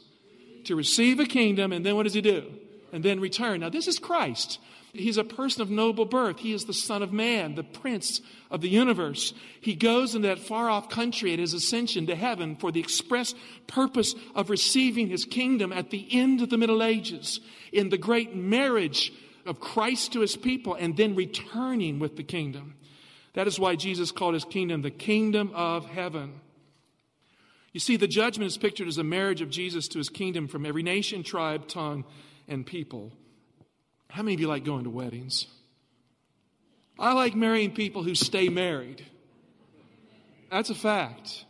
To 0.64 0.76
receive 0.76 1.18
a 1.18 1.26
kingdom, 1.26 1.72
and 1.72 1.84
then 1.84 1.96
what 1.96 2.04
does 2.04 2.14
he 2.14 2.20
do? 2.20 2.52
And 2.92 3.04
then 3.04 3.18
return. 3.18 3.60
Now, 3.60 3.70
this 3.70 3.88
is 3.88 3.98
Christ. 3.98 4.60
He's 4.98 5.16
a 5.18 5.24
person 5.24 5.62
of 5.62 5.70
noble 5.70 6.04
birth. 6.04 6.38
He 6.38 6.52
is 6.52 6.64
the 6.64 6.74
Son 6.74 7.02
of 7.02 7.12
Man, 7.12 7.54
the 7.54 7.62
Prince 7.62 8.20
of 8.50 8.60
the 8.60 8.68
universe. 8.68 9.34
He 9.60 9.74
goes 9.74 10.14
into 10.14 10.28
that 10.28 10.38
far 10.38 10.70
off 10.70 10.88
country 10.88 11.32
at 11.32 11.38
his 11.38 11.54
ascension 11.54 12.06
to 12.06 12.16
heaven 12.16 12.56
for 12.56 12.72
the 12.72 12.80
express 12.80 13.34
purpose 13.66 14.14
of 14.34 14.50
receiving 14.50 15.08
his 15.08 15.24
kingdom 15.24 15.72
at 15.72 15.90
the 15.90 16.06
end 16.10 16.42
of 16.42 16.50
the 16.50 16.58
Middle 16.58 16.82
Ages 16.82 17.40
in 17.72 17.88
the 17.88 17.98
great 17.98 18.34
marriage 18.34 19.12
of 19.44 19.60
Christ 19.60 20.12
to 20.12 20.20
his 20.20 20.36
people 20.36 20.74
and 20.74 20.96
then 20.96 21.14
returning 21.14 21.98
with 21.98 22.16
the 22.16 22.24
kingdom. 22.24 22.74
That 23.34 23.46
is 23.46 23.60
why 23.60 23.76
Jesus 23.76 24.12
called 24.12 24.34
his 24.34 24.44
kingdom 24.44 24.82
the 24.82 24.90
kingdom 24.90 25.50
of 25.54 25.86
heaven. 25.86 26.40
You 27.72 27.80
see, 27.80 27.96
the 27.96 28.08
judgment 28.08 28.46
is 28.46 28.56
pictured 28.56 28.88
as 28.88 28.96
a 28.96 29.04
marriage 29.04 29.42
of 29.42 29.50
Jesus 29.50 29.86
to 29.88 29.98
his 29.98 30.08
kingdom 30.08 30.48
from 30.48 30.64
every 30.64 30.82
nation, 30.82 31.22
tribe, 31.22 31.68
tongue, 31.68 32.06
and 32.48 32.64
people. 32.64 33.12
How 34.10 34.22
many 34.22 34.34
of 34.34 34.40
you 34.40 34.48
like 34.48 34.64
going 34.64 34.84
to 34.84 34.90
weddings? 34.90 35.46
I 36.98 37.12
like 37.12 37.34
marrying 37.34 37.72
people 37.72 38.02
who 38.02 38.14
stay 38.14 38.48
married. 38.48 39.04
That's 40.50 40.70
a 40.70 40.74
fact. 40.74 41.44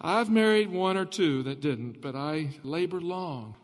I've 0.00 0.28
married 0.28 0.70
one 0.70 0.96
or 0.96 1.06
two 1.06 1.44
that 1.44 1.60
didn't, 1.60 2.02
but 2.02 2.14
I 2.14 2.50
labored 2.62 3.02
long. 3.02 3.54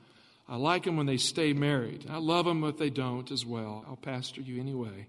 I 0.48 0.56
like 0.56 0.84
them 0.84 0.96
when 0.96 1.06
they 1.06 1.18
stay 1.18 1.52
married. 1.52 2.06
I 2.08 2.16
love 2.16 2.46
them 2.46 2.64
if 2.64 2.78
they 2.78 2.90
don't 2.90 3.30
as 3.30 3.44
well. 3.44 3.84
I'll 3.86 3.96
pastor 3.96 4.40
you 4.40 4.60
anyway. 4.60 5.06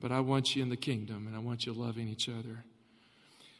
But 0.00 0.12
I 0.12 0.20
want 0.20 0.54
you 0.54 0.62
in 0.62 0.68
the 0.68 0.76
kingdom 0.76 1.26
and 1.26 1.34
I 1.34 1.40
want 1.40 1.66
you 1.66 1.72
loving 1.72 2.08
each 2.08 2.28
other. 2.28 2.64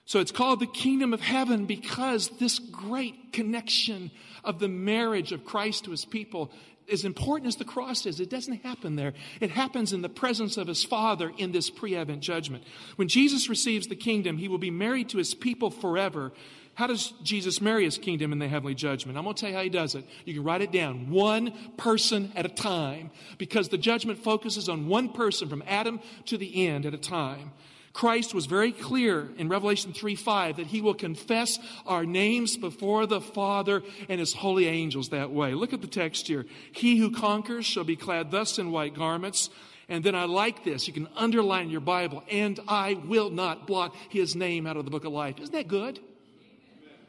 So 0.05 0.21
it's 0.21 0.33
called 0.33 0.61
the 0.61 0.67
kingdom 0.67 1.13
of 1.13 1.21
heaven 1.21 1.67
because 1.67 2.29
this 2.39 2.59
great 2.59 3.33
connection 3.33 4.11
of 4.45 4.59
the 4.59 4.69
marriage 4.69 5.33
of 5.33 5.45
Christ 5.45 5.85
to 5.85 5.91
his 5.91 6.05
people 6.05 6.51
as 6.91 7.05
important 7.05 7.49
as 7.49 7.57
the 7.57 7.65
cross 7.65 8.07
is, 8.07 8.21
it 8.21 8.31
doesn't 8.31 8.63
happen 8.63 8.97
there. 8.97 9.15
It 9.41 9.51
happens 9.51 9.93
in 9.93 10.03
the 10.03 10.09
presence 10.09 10.57
of 10.57 10.67
his 10.67 10.85
Father 10.85 11.33
in 11.37 11.53
this 11.53 11.71
pre 11.71 11.97
Advent 11.97 12.21
judgment. 12.21 12.65
When 12.97 13.09
Jesus 13.09 13.49
receives 13.49 13.87
the 13.87 13.97
kingdom, 13.97 14.39
he 14.39 14.49
will 14.49 14.59
be 14.59 14.71
married 14.71 15.09
to 15.11 15.19
his 15.19 15.35
people 15.35 15.71
forever. 15.71 16.33
How 16.75 16.87
does 16.87 17.13
Jesus 17.25 17.61
marry 17.61 17.85
his 17.85 17.99
kingdom 17.99 18.31
in 18.33 18.39
the 18.39 18.47
heavenly 18.47 18.77
judgment? 18.77 19.19
I'm 19.19 19.25
going 19.25 19.35
to 19.35 19.41
tell 19.41 19.51
you 19.51 19.57
how 19.57 19.65
he 19.65 19.69
does 19.69 19.97
it. 19.97 20.05
You 20.25 20.35
can 20.35 20.45
write 20.45 20.63
it 20.63 20.71
down 20.71 21.11
one 21.11 21.53
person 21.77 22.31
at 22.37 22.47
a 22.47 22.49
time 22.49 23.11
because 23.37 23.69
the 23.69 23.79
judgment 23.79 24.21
focuses 24.21 24.69
on 24.69 24.87
one 24.87 25.09
person 25.09 25.49
from 25.49 25.65
Adam 25.67 25.99
to 26.27 26.39
the 26.39 26.69
end 26.69 26.87
at 26.87 26.95
a 26.95 26.99
time. 26.99 27.51
Christ 27.93 28.35
was 28.35 28.47
very 28.47 28.73
clear 28.73 29.29
in 29.37 29.49
Revelation 29.49 29.93
3 29.93 30.15
5 30.15 30.57
that 30.57 30.67
he 30.69 30.81
will 30.81 30.95
confess 30.95 31.59
our 31.87 32.05
names 32.05 32.57
before 32.57 33.07
the 33.07 33.21
Father 33.21 33.83
and 34.09 34.21
his 34.21 34.35
holy 34.35 34.67
angels 34.67 35.09
that 35.09 35.31
way. 35.31 35.55
Look 35.55 35.73
at 35.73 35.81
the 35.81 35.87
text 35.87 36.29
here. 36.29 36.47
He 36.73 36.99
who 36.99 37.11
conquers 37.11 37.67
shall 37.67 37.85
be 37.85 37.97
clad 37.97 38.31
thus 38.31 38.59
in 38.59 38.71
white 38.71 38.95
garments. 38.95 39.51
And 39.89 40.05
then 40.05 40.15
I 40.15 40.25
like 40.25 40.65
this. 40.65 40.87
You 40.87 40.93
can 40.93 41.09
underline 41.17 41.71
your 41.71 41.81
Bible. 41.81 42.23
And 42.31 42.61
I 42.69 42.95
will 42.95 43.31
not 43.31 43.67
blot 43.67 43.95
his 44.11 44.37
name 44.37 44.67
out 44.67 44.77
of 44.77 44.85
the 44.85 44.91
book 44.91 45.05
of 45.05 45.13
life. 45.13 45.39
Isn't 45.41 45.55
that 45.55 45.69
good? 45.69 45.99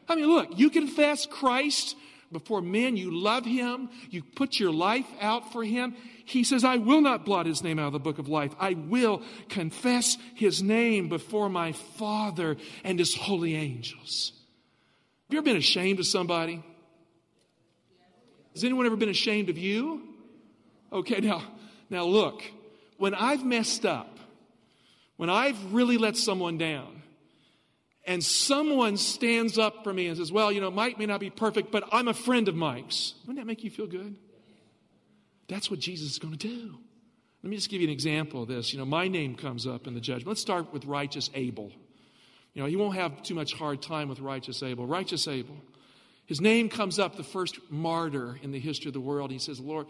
I 0.07 0.15
mean, 0.15 0.27
look, 0.27 0.57
you 0.57 0.69
confess 0.69 1.25
Christ 1.25 1.95
before 2.31 2.61
men. 2.61 2.97
You 2.97 3.11
love 3.11 3.45
him. 3.45 3.89
You 4.09 4.23
put 4.23 4.59
your 4.59 4.71
life 4.71 5.07
out 5.19 5.51
for 5.51 5.63
him. 5.63 5.95
He 6.25 6.43
says, 6.43 6.63
I 6.63 6.77
will 6.77 7.01
not 7.01 7.25
blot 7.25 7.45
his 7.45 7.63
name 7.63 7.79
out 7.79 7.87
of 7.87 7.93
the 7.93 7.99
book 7.99 8.19
of 8.19 8.27
life. 8.27 8.53
I 8.59 8.73
will 8.73 9.21
confess 9.49 10.17
his 10.35 10.61
name 10.61 11.09
before 11.09 11.49
my 11.49 11.71
Father 11.71 12.57
and 12.83 12.99
his 12.99 13.15
holy 13.15 13.55
angels. 13.55 14.33
Have 15.27 15.33
you 15.33 15.39
ever 15.39 15.45
been 15.45 15.57
ashamed 15.57 15.99
of 15.99 16.07
somebody? 16.07 16.63
Has 18.53 18.63
anyone 18.63 18.85
ever 18.85 18.95
been 18.95 19.09
ashamed 19.09 19.49
of 19.49 19.57
you? 19.57 20.01
Okay, 20.91 21.19
now, 21.21 21.43
now 21.89 22.03
look, 22.03 22.43
when 22.97 23.13
I've 23.13 23.45
messed 23.45 23.85
up, 23.85 24.19
when 25.17 25.29
I've 25.29 25.73
really 25.73 25.97
let 25.97 26.15
someone 26.17 26.57
down, 26.57 26.98
and 28.05 28.23
someone 28.23 28.97
stands 28.97 29.57
up 29.57 29.83
for 29.83 29.93
me 29.93 30.07
and 30.07 30.17
says, 30.17 30.31
Well, 30.31 30.51
you 30.51 30.61
know, 30.61 30.71
Mike 30.71 30.97
may 30.97 31.05
not 31.05 31.19
be 31.19 31.29
perfect, 31.29 31.71
but 31.71 31.83
I'm 31.91 32.07
a 32.07 32.13
friend 32.13 32.47
of 32.47 32.55
Mike's. 32.55 33.13
Wouldn't 33.21 33.37
that 33.37 33.47
make 33.47 33.63
you 33.63 33.69
feel 33.69 33.87
good? 33.87 34.15
That's 35.47 35.69
what 35.69 35.79
Jesus 35.79 36.11
is 36.11 36.19
going 36.19 36.37
to 36.37 36.47
do. 36.47 36.77
Let 37.43 37.49
me 37.49 37.55
just 37.55 37.69
give 37.69 37.81
you 37.81 37.87
an 37.87 37.93
example 37.93 38.43
of 38.43 38.49
this. 38.49 38.73
You 38.73 38.79
know, 38.79 38.85
my 38.85 39.07
name 39.07 39.35
comes 39.35 39.65
up 39.65 39.87
in 39.87 39.93
the 39.93 40.01
judgment. 40.01 40.27
Let's 40.27 40.41
start 40.41 40.73
with 40.73 40.85
righteous 40.85 41.29
Abel. 41.33 41.71
You 42.53 42.61
know, 42.61 42.67
he 42.67 42.75
won't 42.75 42.95
have 42.95 43.23
too 43.23 43.35
much 43.35 43.53
hard 43.53 43.81
time 43.81 44.09
with 44.09 44.19
righteous 44.19 44.61
Abel. 44.61 44.85
Righteous 44.85 45.27
Abel. 45.27 45.55
His 46.25 46.41
name 46.41 46.69
comes 46.69 46.99
up, 46.99 47.15
the 47.15 47.23
first 47.23 47.57
martyr 47.69 48.39
in 48.43 48.51
the 48.51 48.59
history 48.59 48.89
of 48.89 48.93
the 48.93 48.99
world. 48.99 49.31
He 49.31 49.39
says, 49.39 49.59
Lord, 49.59 49.87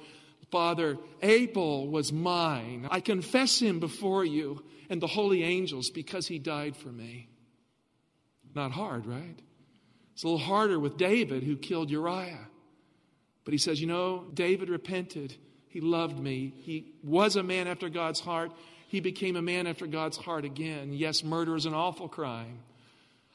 Father, 0.51 0.97
Abel 1.21 1.87
was 1.87 2.13
mine. 2.13 2.87
I 2.89 3.01
confess 3.01 3.59
him 3.59 3.79
before 3.79 4.23
you 4.23 4.63
and 4.89 5.01
the 5.01 5.07
holy 5.07 5.43
angels 5.43 5.89
because 5.89 6.27
he 6.27 6.39
died 6.39 6.75
for 6.75 6.89
me. 6.89 7.27
Not 8.55 8.71
hard, 8.71 9.05
right? 9.05 9.39
It's 10.13 10.23
a 10.23 10.27
little 10.27 10.39
harder 10.39 10.79
with 10.79 10.97
David 10.97 11.43
who 11.43 11.55
killed 11.55 11.89
Uriah. 11.89 12.47
But 13.45 13.53
he 13.53 13.57
says, 13.57 13.79
You 13.79 13.87
know, 13.87 14.25
David 14.33 14.69
repented. 14.69 15.35
He 15.69 15.81
loved 15.81 16.19
me. 16.19 16.53
He 16.57 16.93
was 17.03 17.35
a 17.35 17.43
man 17.43 17.67
after 17.67 17.89
God's 17.89 18.19
heart. 18.19 18.51
He 18.87 18.99
became 18.99 19.35
a 19.35 19.41
man 19.41 19.67
after 19.67 19.85
God's 19.85 20.17
heart 20.17 20.45
again. 20.45 20.93
Yes, 20.93 21.23
murder 21.23 21.55
is 21.55 21.65
an 21.65 21.75
awful 21.75 22.09
crime. 22.09 22.59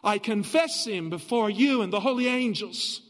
I 0.03 0.19
confess 0.19 0.85
him 0.85 1.11
before 1.11 1.49
you 1.49 1.81
and 1.83 1.93
the 1.93 2.01
holy 2.01 2.27
angels. 2.27 3.01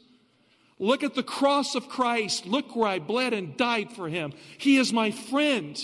Look 0.79 1.03
at 1.03 1.15
the 1.15 1.23
cross 1.23 1.75
of 1.75 1.89
Christ. 1.89 2.47
Look 2.47 2.77
where 2.77 2.89
I 2.89 2.99
bled 2.99 3.33
and 3.33 3.57
died 3.57 3.93
for 3.93 4.09
him. 4.09 4.33
He 4.59 4.77
is 4.77 4.93
my 4.93 5.11
friend. 5.11 5.77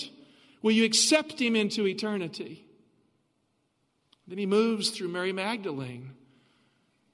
Will 0.62 0.72
you 0.72 0.84
accept 0.84 1.40
him 1.40 1.56
into 1.56 1.86
eternity? 1.86 2.64
Then 4.30 4.38
he 4.38 4.46
moves 4.46 4.90
through 4.90 5.08
Mary 5.08 5.32
Magdalene. 5.32 6.12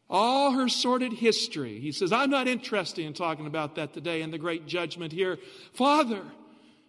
All 0.09 0.51
her 0.53 0.69
sordid 0.69 1.15
history. 1.15 1.81
He 1.81 1.91
says, 1.91 2.13
I'm 2.13 2.29
not 2.29 2.47
interested 2.47 3.07
in 3.07 3.15
talking 3.15 3.47
about 3.47 3.77
that 3.77 3.95
today 3.95 4.21
in 4.21 4.31
the 4.31 4.39
great 4.39 4.67
judgment 4.67 5.13
here. 5.13 5.39
Father, 5.73 6.23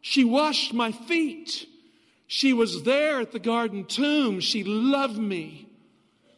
she 0.02 0.26
washed 0.26 0.74
my 0.74 0.92
feet. 0.92 1.66
She 2.28 2.52
was 2.52 2.84
there 2.84 3.22
at 3.22 3.32
the 3.32 3.40
garden 3.40 3.86
tomb. 3.86 4.42
She 4.42 4.66
loved 4.66 5.18
me. 5.18 5.70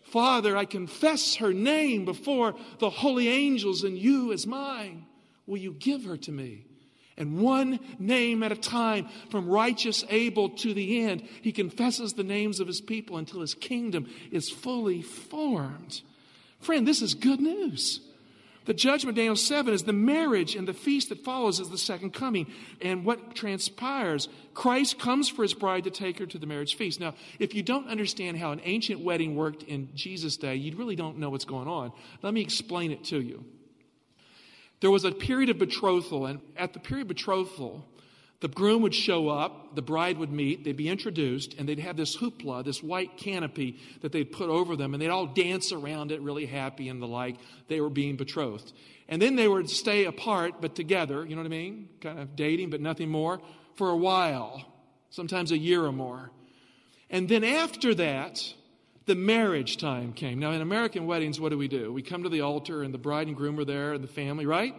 Father, 0.03 0.55
I 0.55 0.65
confess 0.65 1.37
her 1.37 1.51
name 1.51 2.05
before 2.05 2.53
the 2.77 2.91
holy 2.91 3.27
angels 3.27 3.83
and 3.83 3.97
you 3.97 4.31
as 4.31 4.45
mine. 4.45 5.07
Will 5.47 5.57
you 5.57 5.73
give 5.73 6.05
her 6.05 6.17
to 6.17 6.31
me? 6.31 6.67
And 7.19 7.37
one 7.37 7.79
name 7.99 8.41
at 8.43 8.53
a 8.53 8.55
time, 8.55 9.09
from 9.29 9.49
righteous 9.49 10.05
Abel 10.09 10.49
to 10.49 10.73
the 10.73 11.03
end, 11.03 11.27
he 11.41 11.51
confesses 11.51 12.13
the 12.13 12.23
names 12.23 12.61
of 12.61 12.67
his 12.67 12.79
people 12.79 13.17
until 13.17 13.41
his 13.41 13.53
kingdom 13.53 14.07
is 14.31 14.49
fully 14.49 15.01
formed. 15.01 16.01
Friend, 16.61 16.87
this 16.87 17.01
is 17.01 17.13
good 17.13 17.41
news. 17.41 17.99
The 18.65 18.73
judgment, 18.73 19.17
Daniel 19.17 19.35
7, 19.35 19.73
is 19.73 19.83
the 19.83 19.93
marriage, 19.93 20.55
and 20.55 20.67
the 20.67 20.73
feast 20.73 21.09
that 21.09 21.23
follows 21.23 21.59
is 21.59 21.69
the 21.69 21.77
second 21.77 22.13
coming. 22.13 22.47
And 22.81 23.03
what 23.03 23.35
transpires? 23.35 24.29
Christ 24.53 24.99
comes 24.99 25.27
for 25.27 25.41
his 25.41 25.53
bride 25.53 25.85
to 25.85 25.89
take 25.89 26.19
her 26.19 26.25
to 26.27 26.37
the 26.37 26.45
marriage 26.45 26.75
feast. 26.75 26.99
Now, 26.99 27.15
if 27.39 27.53
you 27.53 27.63
don't 27.63 27.87
understand 27.87 28.37
how 28.37 28.51
an 28.51 28.61
ancient 28.63 28.99
wedding 28.99 29.35
worked 29.35 29.63
in 29.63 29.89
Jesus' 29.95 30.37
day, 30.37 30.55
you 30.55 30.77
really 30.77 30.95
don't 30.95 31.17
know 31.17 31.31
what's 31.31 31.45
going 31.45 31.67
on. 31.67 31.91
Let 32.21 32.33
me 32.33 32.41
explain 32.41 32.91
it 32.91 33.03
to 33.05 33.19
you. 33.19 33.43
There 34.81 34.91
was 34.91 35.03
a 35.03 35.11
period 35.11 35.49
of 35.49 35.57
betrothal, 35.57 36.25
and 36.25 36.39
at 36.55 36.73
the 36.73 36.79
period 36.79 37.03
of 37.03 37.07
betrothal, 37.09 37.85
the 38.41 38.47
groom 38.47 38.81
would 38.83 38.95
show 38.95 39.27
up, 39.27 39.75
the 39.75 39.81
bride 39.81 40.17
would 40.17 40.31
meet, 40.31 40.63
they'd 40.63 40.77
be 40.77 40.87
introduced, 40.87 41.55
and 41.55 41.67
they'd 41.67 41.79
have 41.79 41.97
this 41.97 42.15
hoopla, 42.15 42.63
this 42.63 42.81
white 42.81 43.17
canopy 43.17 43.77
that 43.99 44.13
they'd 44.13 44.31
put 44.31 44.49
over 44.49 44.77
them, 44.77 44.93
and 44.93 45.01
they'd 45.01 45.09
all 45.09 45.25
dance 45.25 45.73
around 45.73 46.13
it 46.13 46.21
really 46.21 46.45
happy 46.45 46.87
and 46.87 47.01
the 47.01 47.07
like. 47.07 47.35
They 47.67 47.81
were 47.81 47.89
being 47.89 48.15
betrothed. 48.15 48.71
And 49.09 49.21
then 49.21 49.35
they 49.35 49.47
would 49.47 49.69
stay 49.69 50.05
apart, 50.05 50.61
but 50.61 50.73
together, 50.75 51.25
you 51.25 51.35
know 51.35 51.41
what 51.41 51.47
I 51.47 51.49
mean? 51.49 51.89
Kind 51.99 52.19
of 52.19 52.37
dating, 52.37 52.69
but 52.69 52.79
nothing 52.79 53.09
more, 53.09 53.41
for 53.75 53.89
a 53.89 53.97
while, 53.97 54.63
sometimes 55.09 55.51
a 55.51 55.57
year 55.57 55.83
or 55.83 55.91
more. 55.91 56.31
And 57.09 57.27
then 57.27 57.43
after 57.43 57.93
that, 57.95 58.53
the 59.09 59.15
marriage 59.15 59.77
time 59.77 60.13
came. 60.13 60.37
Now, 60.37 60.51
in 60.51 60.61
American 60.61 61.07
weddings, 61.07 61.39
what 61.39 61.49
do 61.49 61.57
we 61.57 61.67
do? 61.67 61.91
We 61.91 62.03
come 62.03 62.21
to 62.23 62.29
the 62.29 62.41
altar, 62.41 62.83
and 62.83 62.93
the 62.93 62.99
bride 62.99 63.25
and 63.25 63.35
groom 63.35 63.59
are 63.59 63.65
there, 63.65 63.93
and 63.93 64.03
the 64.03 64.07
family, 64.07 64.45
right? 64.45 64.75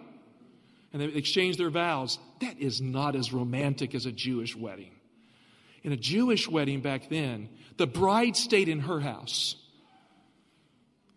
And 0.92 1.02
they 1.02 1.06
exchange 1.06 1.56
their 1.56 1.68
vows. 1.68 2.20
That 2.40 2.56
is 2.60 2.80
not 2.80 3.16
as 3.16 3.32
romantic 3.32 3.92
as 3.92 4.06
a 4.06 4.12
Jewish 4.12 4.54
wedding. 4.54 4.92
In 5.82 5.90
a 5.90 5.96
Jewish 5.96 6.48
wedding 6.48 6.80
back 6.80 7.08
then, 7.08 7.48
the 7.76 7.88
bride 7.88 8.36
stayed 8.36 8.68
in 8.68 8.80
her 8.80 9.00
house. 9.00 9.56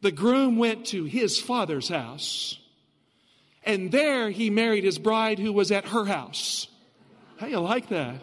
The 0.01 0.11
groom 0.11 0.57
went 0.57 0.87
to 0.87 1.03
his 1.03 1.39
father's 1.39 1.89
house. 1.89 2.57
And 3.63 3.91
there 3.91 4.31
he 4.31 4.49
married 4.49 4.85
his 4.85 4.97
bride 4.97 5.37
who 5.37 5.53
was 5.53 5.71
at 5.71 5.85
her 5.89 6.05
house. 6.05 6.67
How 7.37 7.45
you 7.45 7.59
like 7.59 7.89
that? 7.89 8.15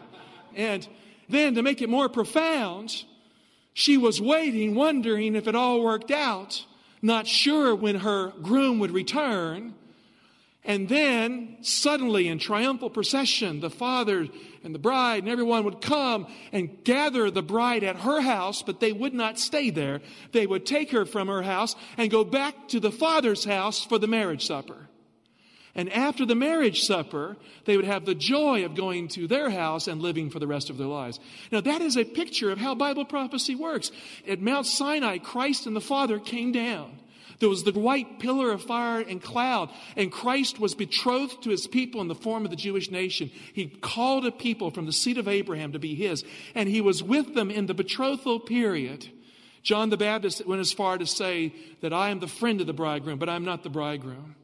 And 0.57 0.87
then 1.29 1.55
to 1.55 1.63
make 1.63 1.81
it 1.81 1.89
more 1.89 2.09
profound, 2.09 3.05
she 3.73 3.97
was 3.97 4.21
waiting, 4.21 4.75
wondering 4.75 5.35
if 5.35 5.47
it 5.47 5.55
all 5.55 5.83
worked 5.83 6.11
out, 6.11 6.65
not 7.03 7.27
sure 7.27 7.75
when 7.75 7.97
her 7.97 8.33
groom 8.43 8.79
would 8.79 8.91
return. 8.91 9.75
And 10.63 10.89
then, 10.89 11.57
suddenly, 11.63 12.29
in 12.29 12.39
triumphal 12.39 12.91
procession, 12.91 13.61
the 13.61 13.71
father 13.71 14.29
and 14.63 14.75
the 14.75 14.79
bride 14.79 15.23
and 15.23 15.33
everyone 15.33 15.65
would 15.65 15.81
come 15.81 16.27
and 16.53 16.85
gather 16.85 17.31
the 17.31 17.43
bride 17.43 17.83
at 17.83 17.97
her 17.97 18.21
house, 18.21 18.61
but 18.61 18.79
they 18.79 18.93
would 18.93 19.15
not 19.15 19.39
stay 19.39 19.71
there. 19.71 20.03
They 20.33 20.47
would 20.47 20.67
take 20.67 20.91
her 20.91 21.07
from 21.07 21.29
her 21.29 21.43
house 21.43 21.75
and 21.97 22.11
go 22.11 22.25
back 22.25 22.69
to 22.69 22.81
the 22.81 22.93
father's 22.93 23.45
house 23.45 23.83
for 23.83 23.99
the 23.99 24.07
marriage 24.07 24.47
supper. 24.47 24.90
And 25.75 25.93
after 25.93 26.27
the 26.27 26.35
marriage 26.35 26.83
supper, 26.83 27.37
they 27.65 27.77
would 27.77 27.87
have 27.87 28.05
the 28.05 28.15
joy 28.15 28.65
of 28.65 28.75
going 28.75 29.09
to 29.09 29.27
their 29.27 29.51
house 29.51 29.87
and 29.87 30.03
living 30.03 30.31
for 30.31 30.41
the 30.41 30.47
rest 30.47 30.69
of 30.69 30.79
their 30.79 30.87
lives. 30.87 31.21
Now, 31.53 31.61
that 31.61 31.81
is 31.81 31.97
a 31.97 32.05
picture 32.05 32.51
of 32.51 32.59
how 32.59 32.75
Bible 32.75 33.05
prophecy 33.05 33.55
works. 33.55 33.93
At 34.27 34.41
Mount 34.41 34.67
Sinai, 34.67 35.19
Christ 35.19 35.67
and 35.67 35.77
the 35.77 35.81
Father 35.81 36.19
came 36.19 36.51
down. 36.51 36.99
There 37.39 37.49
was 37.49 37.65
the 37.65 37.73
white 37.73 38.19
pillar 38.19 38.53
of 38.53 38.63
fire 38.63 39.01
and 39.01 39.23
cloud, 39.23 39.71
and 39.97 40.13
Christ 40.13 40.61
was 40.61 40.75
betrothed 40.75 41.43
to 41.45 41.51
his 41.51 41.67
people 41.67 42.03
in 42.03 42.09
the 42.09 42.15
form 42.15 42.45
of 42.45 42.51
the 42.51 42.57
Jewish 42.57 42.91
nation. 42.91 43.31
He 43.55 43.67
called 43.67 44.27
a 44.27 44.31
people 44.31 44.71
from 44.71 44.85
the 44.85 44.93
seed 44.93 45.17
of 45.17 45.27
Abraham 45.27 45.73
to 45.73 45.79
be 45.79 45.95
his, 45.95 46.23
and 46.55 46.69
he 46.69 46.83
was 46.83 47.03
with 47.03 47.35
them 47.35 47.51
in 47.51 47.65
the 47.65 47.75
betrothal 47.75 48.41
period. 48.41 49.09
John 49.63 49.89
the 49.89 49.97
Baptist 49.97 50.47
went 50.47 50.61
as 50.61 50.73
far 50.73 50.99
to 50.99 51.07
say 51.07 51.55
that 51.81 51.95
I 51.95 52.11
am 52.11 52.21
the 52.21 52.29
friend 52.29 52.61
of 52.61 52.67
the 52.67 52.75
bridegroom, 52.75 53.19
but 53.19 53.31
I'm 53.31 53.45
not 53.45 53.63
the 53.63 53.71
bridegroom. 53.71 54.37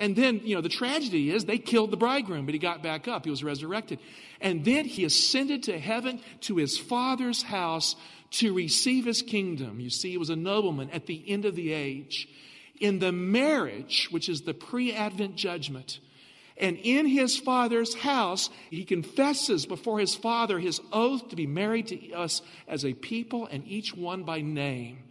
And 0.00 0.16
then, 0.16 0.40
you 0.44 0.54
know, 0.54 0.62
the 0.62 0.70
tragedy 0.70 1.30
is 1.30 1.44
they 1.44 1.58
killed 1.58 1.90
the 1.90 1.96
bridegroom, 1.98 2.46
but 2.46 2.54
he 2.54 2.58
got 2.58 2.82
back 2.82 3.06
up. 3.06 3.24
He 3.24 3.30
was 3.30 3.44
resurrected. 3.44 3.98
And 4.40 4.64
then 4.64 4.86
he 4.86 5.04
ascended 5.04 5.64
to 5.64 5.78
heaven 5.78 6.20
to 6.42 6.56
his 6.56 6.78
father's 6.78 7.42
house 7.42 7.96
to 8.32 8.54
receive 8.54 9.04
his 9.04 9.20
kingdom. 9.20 9.78
You 9.78 9.90
see, 9.90 10.10
he 10.10 10.16
was 10.16 10.30
a 10.30 10.36
nobleman 10.36 10.88
at 10.90 11.04
the 11.04 11.22
end 11.28 11.44
of 11.44 11.54
the 11.54 11.74
age. 11.74 12.26
In 12.80 12.98
the 12.98 13.12
marriage, 13.12 14.08
which 14.10 14.30
is 14.30 14.40
the 14.40 14.54
pre 14.54 14.94
Advent 14.94 15.36
judgment, 15.36 16.00
and 16.56 16.78
in 16.78 17.04
his 17.06 17.36
father's 17.36 17.94
house, 17.94 18.48
he 18.70 18.84
confesses 18.84 19.66
before 19.66 19.98
his 19.98 20.14
father 20.14 20.58
his 20.58 20.80
oath 20.92 21.28
to 21.28 21.36
be 21.36 21.46
married 21.46 21.88
to 21.88 22.12
us 22.12 22.40
as 22.66 22.86
a 22.86 22.94
people 22.94 23.46
and 23.46 23.66
each 23.66 23.94
one 23.94 24.22
by 24.22 24.40
name. 24.40 25.04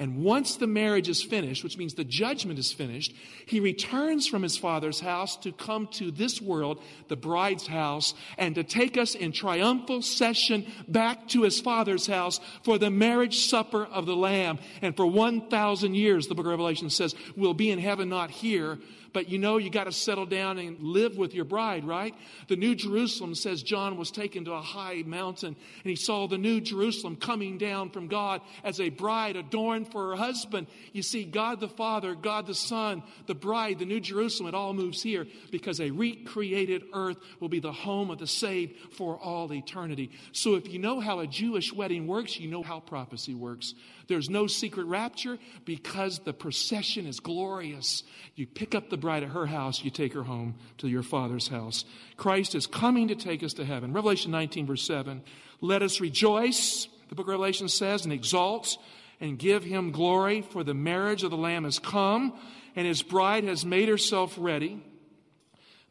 And 0.00 0.24
once 0.24 0.56
the 0.56 0.66
marriage 0.66 1.10
is 1.10 1.22
finished, 1.22 1.62
which 1.62 1.76
means 1.76 1.92
the 1.92 2.04
judgment 2.04 2.58
is 2.58 2.72
finished, 2.72 3.12
he 3.44 3.60
returns 3.60 4.26
from 4.26 4.42
his 4.42 4.56
father's 4.56 4.98
house 4.98 5.36
to 5.36 5.52
come 5.52 5.88
to 5.88 6.10
this 6.10 6.40
world, 6.40 6.82
the 7.08 7.16
bride's 7.16 7.66
house, 7.66 8.14
and 8.38 8.54
to 8.54 8.64
take 8.64 8.96
us 8.96 9.14
in 9.14 9.30
triumphal 9.30 10.00
session 10.00 10.66
back 10.88 11.28
to 11.28 11.42
his 11.42 11.60
father's 11.60 12.06
house 12.06 12.40
for 12.62 12.78
the 12.78 12.88
marriage 12.88 13.40
supper 13.44 13.84
of 13.84 14.06
the 14.06 14.16
Lamb. 14.16 14.58
And 14.80 14.96
for 14.96 15.04
1,000 15.04 15.94
years, 15.94 16.28
the 16.28 16.34
book 16.34 16.46
of 16.46 16.50
Revelation 16.50 16.88
says, 16.88 17.14
we'll 17.36 17.52
be 17.52 17.70
in 17.70 17.78
heaven, 17.78 18.08
not 18.08 18.30
here, 18.30 18.78
but 19.12 19.28
you 19.28 19.38
know 19.38 19.58
you 19.58 19.70
got 19.70 19.84
to 19.84 19.92
settle 19.92 20.26
down 20.26 20.58
and 20.58 20.80
live 20.80 21.16
with 21.16 21.34
your 21.34 21.44
bride, 21.44 21.84
right? 21.84 22.14
The 22.48 22.56
New 22.56 22.74
Jerusalem 22.74 23.34
says 23.34 23.62
John 23.62 23.96
was 23.96 24.10
taken 24.10 24.44
to 24.44 24.52
a 24.52 24.60
high 24.60 25.02
mountain 25.06 25.56
and 25.84 25.90
he 25.90 25.96
saw 25.96 26.26
the 26.26 26.38
New 26.38 26.60
Jerusalem 26.60 27.16
coming 27.16 27.58
down 27.58 27.90
from 27.90 28.08
God 28.08 28.40
as 28.64 28.80
a 28.80 28.90
bride 28.90 29.36
adorned 29.36 29.90
for 29.90 30.10
her 30.10 30.16
husband. 30.16 30.66
You 30.92 31.02
see, 31.02 31.24
God 31.24 31.60
the 31.60 31.68
Father, 31.68 32.14
God 32.14 32.46
the 32.46 32.54
Son, 32.54 33.02
the 33.26 33.34
bride, 33.34 33.78
the 33.78 33.84
New 33.84 34.00
Jerusalem, 34.00 34.48
it 34.48 34.54
all 34.54 34.72
moves 34.72 35.02
here 35.02 35.26
because 35.50 35.80
a 35.80 35.90
recreated 35.90 36.84
earth 36.92 37.18
will 37.40 37.48
be 37.48 37.60
the 37.60 37.72
home 37.72 38.10
of 38.10 38.18
the 38.18 38.26
saved 38.26 38.76
for 38.92 39.18
all 39.18 39.52
eternity. 39.52 40.10
So 40.32 40.54
if 40.54 40.72
you 40.72 40.78
know 40.78 41.00
how 41.00 41.20
a 41.20 41.26
Jewish 41.26 41.72
wedding 41.72 42.06
works, 42.06 42.38
you 42.38 42.48
know 42.48 42.62
how 42.62 42.80
prophecy 42.80 43.34
works. 43.34 43.74
There's 44.10 44.28
no 44.28 44.48
secret 44.48 44.86
rapture 44.86 45.38
because 45.64 46.18
the 46.18 46.32
procession 46.32 47.06
is 47.06 47.20
glorious. 47.20 48.02
You 48.34 48.44
pick 48.44 48.74
up 48.74 48.90
the 48.90 48.96
bride 48.96 49.22
at 49.22 49.28
her 49.28 49.46
house, 49.46 49.84
you 49.84 49.90
take 49.92 50.14
her 50.14 50.24
home 50.24 50.56
to 50.78 50.88
your 50.88 51.04
father's 51.04 51.46
house. 51.46 51.84
Christ 52.16 52.56
is 52.56 52.66
coming 52.66 53.06
to 53.06 53.14
take 53.14 53.44
us 53.44 53.52
to 53.54 53.64
heaven. 53.64 53.92
Revelation 53.92 54.32
19, 54.32 54.66
verse 54.66 54.84
7. 54.84 55.22
Let 55.60 55.82
us 55.82 56.00
rejoice, 56.00 56.88
the 57.08 57.14
book 57.14 57.26
of 57.26 57.30
Revelation 57.30 57.68
says, 57.68 58.02
and 58.02 58.12
exalt 58.12 58.78
and 59.20 59.38
give 59.38 59.62
him 59.62 59.92
glory, 59.92 60.42
for 60.42 60.64
the 60.64 60.74
marriage 60.74 61.22
of 61.22 61.30
the 61.30 61.36
Lamb 61.36 61.62
has 61.62 61.78
come, 61.78 62.36
and 62.74 62.88
his 62.88 63.02
bride 63.02 63.44
has 63.44 63.64
made 63.64 63.88
herself 63.88 64.34
ready. 64.36 64.82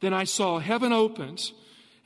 Then 0.01 0.13
I 0.13 0.25
saw 0.25 0.59
heaven 0.59 0.91
opened 0.91 1.53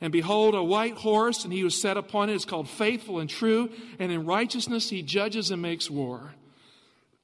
and 0.00 0.12
behold, 0.12 0.54
a 0.54 0.62
white 0.62 0.96
horse, 0.96 1.44
and 1.44 1.52
he 1.52 1.64
was 1.64 1.80
set 1.80 1.96
upon 1.96 2.30
it 2.30 2.34
is 2.34 2.44
called 2.44 2.68
faithful 2.68 3.20
and 3.20 3.30
true, 3.30 3.70
and 3.98 4.10
in 4.10 4.26
righteousness 4.26 4.90
he 4.90 5.02
judges 5.02 5.50
and 5.50 5.62
makes 5.62 5.90
war. 5.90 6.34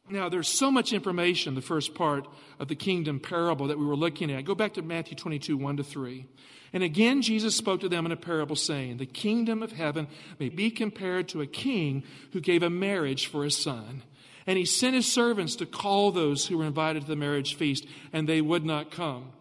Now, 0.09 0.29
there's 0.29 0.49
so 0.49 0.71
much 0.71 0.93
information, 0.93 1.55
the 1.55 1.61
first 1.61 1.95
part 1.95 2.27
of 2.59 2.69
the 2.69 2.75
kingdom 2.75 3.21
parable 3.21 3.69
that 3.69 3.79
we 3.79 3.87
were 3.87 3.97
looking 3.97 4.31
at. 4.31 4.45
Go 4.45 4.55
back 4.55 4.75
to 4.75 4.83
Matthew 4.83 5.17
22, 5.17 5.57
1 5.57 5.77
to 5.77 5.85
3. 5.85 6.27
And 6.73 6.83
again, 6.83 7.23
Jesus 7.23 7.57
spoke 7.57 7.81
to 7.81 7.89
them 7.89 8.07
in 8.07 8.13
a 8.13 8.17
parable, 8.17 8.57
saying, 8.57 8.97
The 8.97 9.07
kingdom 9.07 9.63
of 9.63 9.73
heaven 9.73 10.09
may 10.39 10.49
be 10.49 10.71
compared 10.71 11.29
to 11.29 11.41
a 11.41 11.47
king 11.47 12.05
who 12.33 12.41
gave 12.41 12.63
a 12.63 12.71
marriage 12.71 13.27
for 13.27 13.45
his 13.45 13.57
son. 13.57 14.03
And 14.47 14.59
he 14.59 14.65
sent 14.65 14.95
his 14.95 15.11
servants 15.11 15.57
to 15.57 15.67
call 15.67 16.11
those 16.11 16.47
who 16.47 16.59
were 16.59 16.65
invited 16.65 17.03
to 17.03 17.09
the 17.09 17.17
marriage 17.17 17.55
feast, 17.55 17.87
and 18.13 18.29
they 18.29 18.41
would 18.41 18.65
not 18.65 18.91
come. 18.91 19.33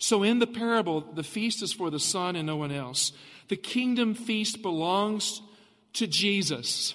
So 0.00 0.22
in 0.22 0.38
the 0.38 0.46
parable, 0.46 1.02
the 1.02 1.22
feast 1.22 1.62
is 1.62 1.72
for 1.72 1.90
the 1.90 2.00
Son 2.00 2.34
and 2.34 2.46
no 2.46 2.56
one 2.56 2.72
else. 2.72 3.12
The 3.48 3.56
kingdom 3.56 4.14
feast 4.14 4.62
belongs 4.62 5.42
to 5.92 6.06
Jesus. 6.06 6.94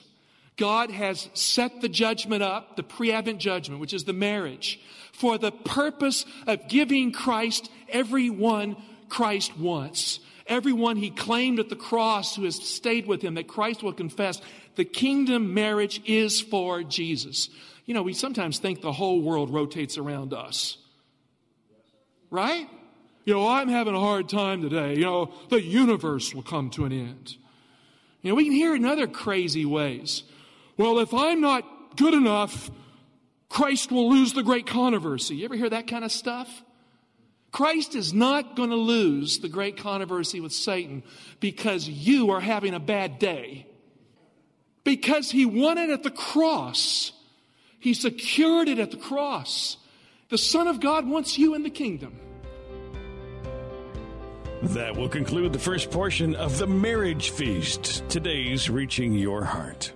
God 0.58 0.90
has 0.90 1.30
set 1.36 1.82
the 1.82 1.90
judgment 1.90 2.42
up, 2.42 2.76
the 2.76 2.84
pre 2.84 3.12
Advent 3.12 3.40
judgment, 3.40 3.80
which 3.80 3.94
is 3.94 4.06
the 4.06 4.14
marriage, 4.14 4.80
for 5.14 5.38
the 5.38 5.52
purpose 5.52 6.26
of 6.48 6.68
giving 6.68 7.12
Christ 7.12 7.70
everyone 7.90 8.76
Christ 9.08 9.56
wants. 9.56 10.20
Everyone 10.48 10.98
he 10.98 11.12
claimed 11.12 11.60
at 11.60 11.70
the 11.70 11.76
cross 11.76 12.36
who 12.36 12.44
has 12.46 12.56
stayed 12.56 13.06
with 13.06 13.22
him, 13.22 13.36
that 13.36 13.48
Christ 13.48 13.84
will 13.84 13.94
confess, 13.94 14.42
the 14.76 14.86
kingdom 14.86 15.54
marriage 15.54 16.02
is 16.06 16.42
for 16.42 16.82
Jesus. 16.84 17.50
You 17.86 17.94
know, 17.94 18.04
we 18.04 18.14
sometimes 18.14 18.58
think 18.58 18.82
the 18.82 18.92
whole 18.92 19.22
world 19.22 19.52
rotates 19.52 19.98
around 19.98 20.34
us. 20.34 20.78
Right? 22.32 22.68
You 23.26 23.34
know, 23.34 23.48
I'm 23.48 23.68
having 23.68 23.96
a 23.96 24.00
hard 24.00 24.30
time 24.30 24.62
today. 24.62 24.96
You 24.96 25.06
know, 25.06 25.34
the 25.50 25.62
universe 25.62 26.34
will 26.34 26.44
come 26.44 26.70
to 26.72 26.86
an 26.86 26.92
end. 26.92 27.36
You 28.22 28.30
know, 28.30 28.36
we 28.36 28.46
can 28.46 28.54
hear 28.54 28.74
it 28.74 28.78
in 28.78 28.86
other 28.86 29.08
crazy 29.08 29.66
ways. 29.66 30.24
Well, 30.78 31.00
if 31.00 31.14
I'm 31.14 31.42
not 31.42 31.98
good 31.98 32.14
enough, 32.14 32.70
Christ 33.50 33.92
will 33.92 34.10
lose 34.10 34.34
the 34.34 34.44
great 34.44 34.68
controversy. 34.68 35.38
You 35.38 35.46
ever 35.46 35.56
hear 35.56 35.70
that 35.70 35.88
kind 35.88 36.06
of 36.06 36.12
stuff? 36.12 36.64
Christ 37.52 37.96
is 37.96 38.14
not 38.14 38.56
going 38.56 38.70
to 38.70 38.76
lose 38.76 39.40
the 39.40 39.50
great 39.50 39.78
controversy 39.78 40.40
with 40.40 40.52
Satan 40.52 41.04
because 41.40 41.88
you 41.88 42.32
are 42.32 42.42
having 42.42 42.74
a 42.74 42.80
bad 42.80 43.18
day. 43.18 43.66
Because 44.84 45.32
he 45.32 45.46
won 45.46 45.78
it 45.78 45.90
at 45.90 46.04
the 46.04 46.12
cross. 46.12 47.12
He 47.80 47.94
secured 47.94 48.68
it 48.68 48.78
at 48.78 48.92
the 48.92 48.98
cross. 48.98 49.78
The 50.30 50.38
Son 50.38 50.68
of 50.68 50.80
God 50.80 51.08
wants 51.08 51.38
you 51.38 51.56
in 51.56 51.64
the 51.64 51.70
kingdom. 51.70 52.20
That 54.70 54.96
will 54.96 55.08
conclude 55.08 55.54
the 55.54 55.60
first 55.60 55.92
portion 55.92 56.34
of 56.36 56.58
the 56.58 56.66
marriage 56.66 57.30
feast, 57.30 58.04
today's 58.10 58.68
Reaching 58.68 59.14
Your 59.14 59.44
Heart. 59.44 59.94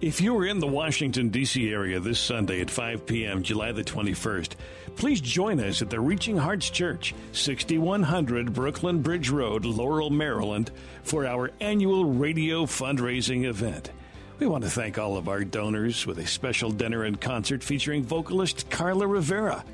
If 0.00 0.18
you 0.20 0.34
are 0.38 0.46
in 0.46 0.60
the 0.60 0.66
Washington, 0.66 1.28
D.C. 1.28 1.70
area 1.70 2.00
this 2.00 2.18
Sunday 2.18 2.62
at 2.62 2.70
5 2.70 3.04
p.m., 3.04 3.42
July 3.42 3.72
the 3.72 3.84
21st, 3.84 4.52
please 4.96 5.20
join 5.20 5.60
us 5.60 5.82
at 5.82 5.90
the 5.90 6.00
Reaching 6.00 6.38
Hearts 6.38 6.70
Church, 6.70 7.14
6100 7.32 8.54
Brooklyn 8.54 9.02
Bridge 9.02 9.28
Road, 9.28 9.66
Laurel, 9.66 10.08
Maryland, 10.08 10.70
for 11.02 11.26
our 11.26 11.50
annual 11.60 12.06
radio 12.06 12.64
fundraising 12.64 13.44
event. 13.44 13.92
We 14.38 14.46
want 14.46 14.64
to 14.64 14.70
thank 14.70 14.98
all 14.98 15.18
of 15.18 15.28
our 15.28 15.44
donors 15.44 16.06
with 16.06 16.18
a 16.18 16.26
special 16.26 16.70
dinner 16.70 17.04
and 17.04 17.20
concert 17.20 17.62
featuring 17.62 18.04
vocalist 18.04 18.70
Carla 18.70 19.06
Rivera. 19.06 19.64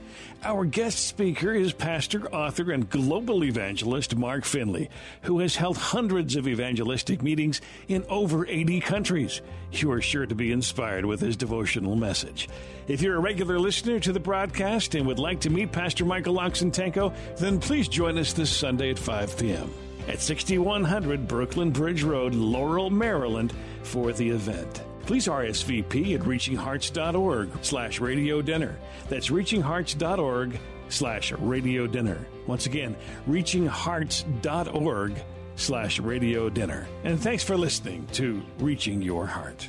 Our 0.44 0.64
guest 0.64 1.06
speaker 1.06 1.52
is 1.52 1.72
pastor, 1.72 2.26
author, 2.34 2.72
and 2.72 2.90
global 2.90 3.44
evangelist 3.44 4.16
Mark 4.16 4.44
Finley, 4.44 4.90
who 5.22 5.38
has 5.38 5.54
held 5.54 5.76
hundreds 5.76 6.34
of 6.34 6.48
evangelistic 6.48 7.22
meetings 7.22 7.60
in 7.86 8.04
over 8.08 8.44
80 8.48 8.80
countries. 8.80 9.40
You 9.70 9.92
are 9.92 10.00
sure 10.00 10.26
to 10.26 10.34
be 10.34 10.50
inspired 10.50 11.04
with 11.04 11.20
his 11.20 11.36
devotional 11.36 11.94
message. 11.94 12.48
If 12.88 13.02
you're 13.02 13.14
a 13.14 13.20
regular 13.20 13.60
listener 13.60 14.00
to 14.00 14.12
the 14.12 14.18
broadcast 14.18 14.96
and 14.96 15.06
would 15.06 15.20
like 15.20 15.38
to 15.42 15.50
meet 15.50 15.70
Pastor 15.70 16.04
Michael 16.04 16.38
Oxentenko, 16.38 17.14
then 17.36 17.60
please 17.60 17.86
join 17.86 18.18
us 18.18 18.32
this 18.32 18.50
Sunday 18.50 18.90
at 18.90 18.98
5 18.98 19.38
p.m. 19.38 19.72
at 20.08 20.20
6100 20.20 21.28
Brooklyn 21.28 21.70
Bridge 21.70 22.02
Road, 22.02 22.34
Laurel, 22.34 22.90
Maryland 22.90 23.54
for 23.84 24.12
the 24.12 24.30
event. 24.30 24.82
Please 25.06 25.26
RSVP 25.26 26.14
at 26.14 26.20
reachinghearts.org 26.20 27.48
slash 27.62 28.00
radio 28.00 28.42
dinner. 28.42 28.76
That's 29.08 29.28
reachinghearts.org 29.28 30.58
slash 30.88 31.32
radio 31.32 31.86
dinner. 31.86 32.26
Once 32.46 32.66
again, 32.66 32.96
reachinghearts.org 33.28 35.14
slash 35.56 36.00
radio 36.00 36.48
dinner. 36.48 36.86
And 37.04 37.20
thanks 37.20 37.44
for 37.44 37.56
listening 37.56 38.06
to 38.12 38.42
Reaching 38.58 39.02
Your 39.02 39.26
Heart. 39.26 39.68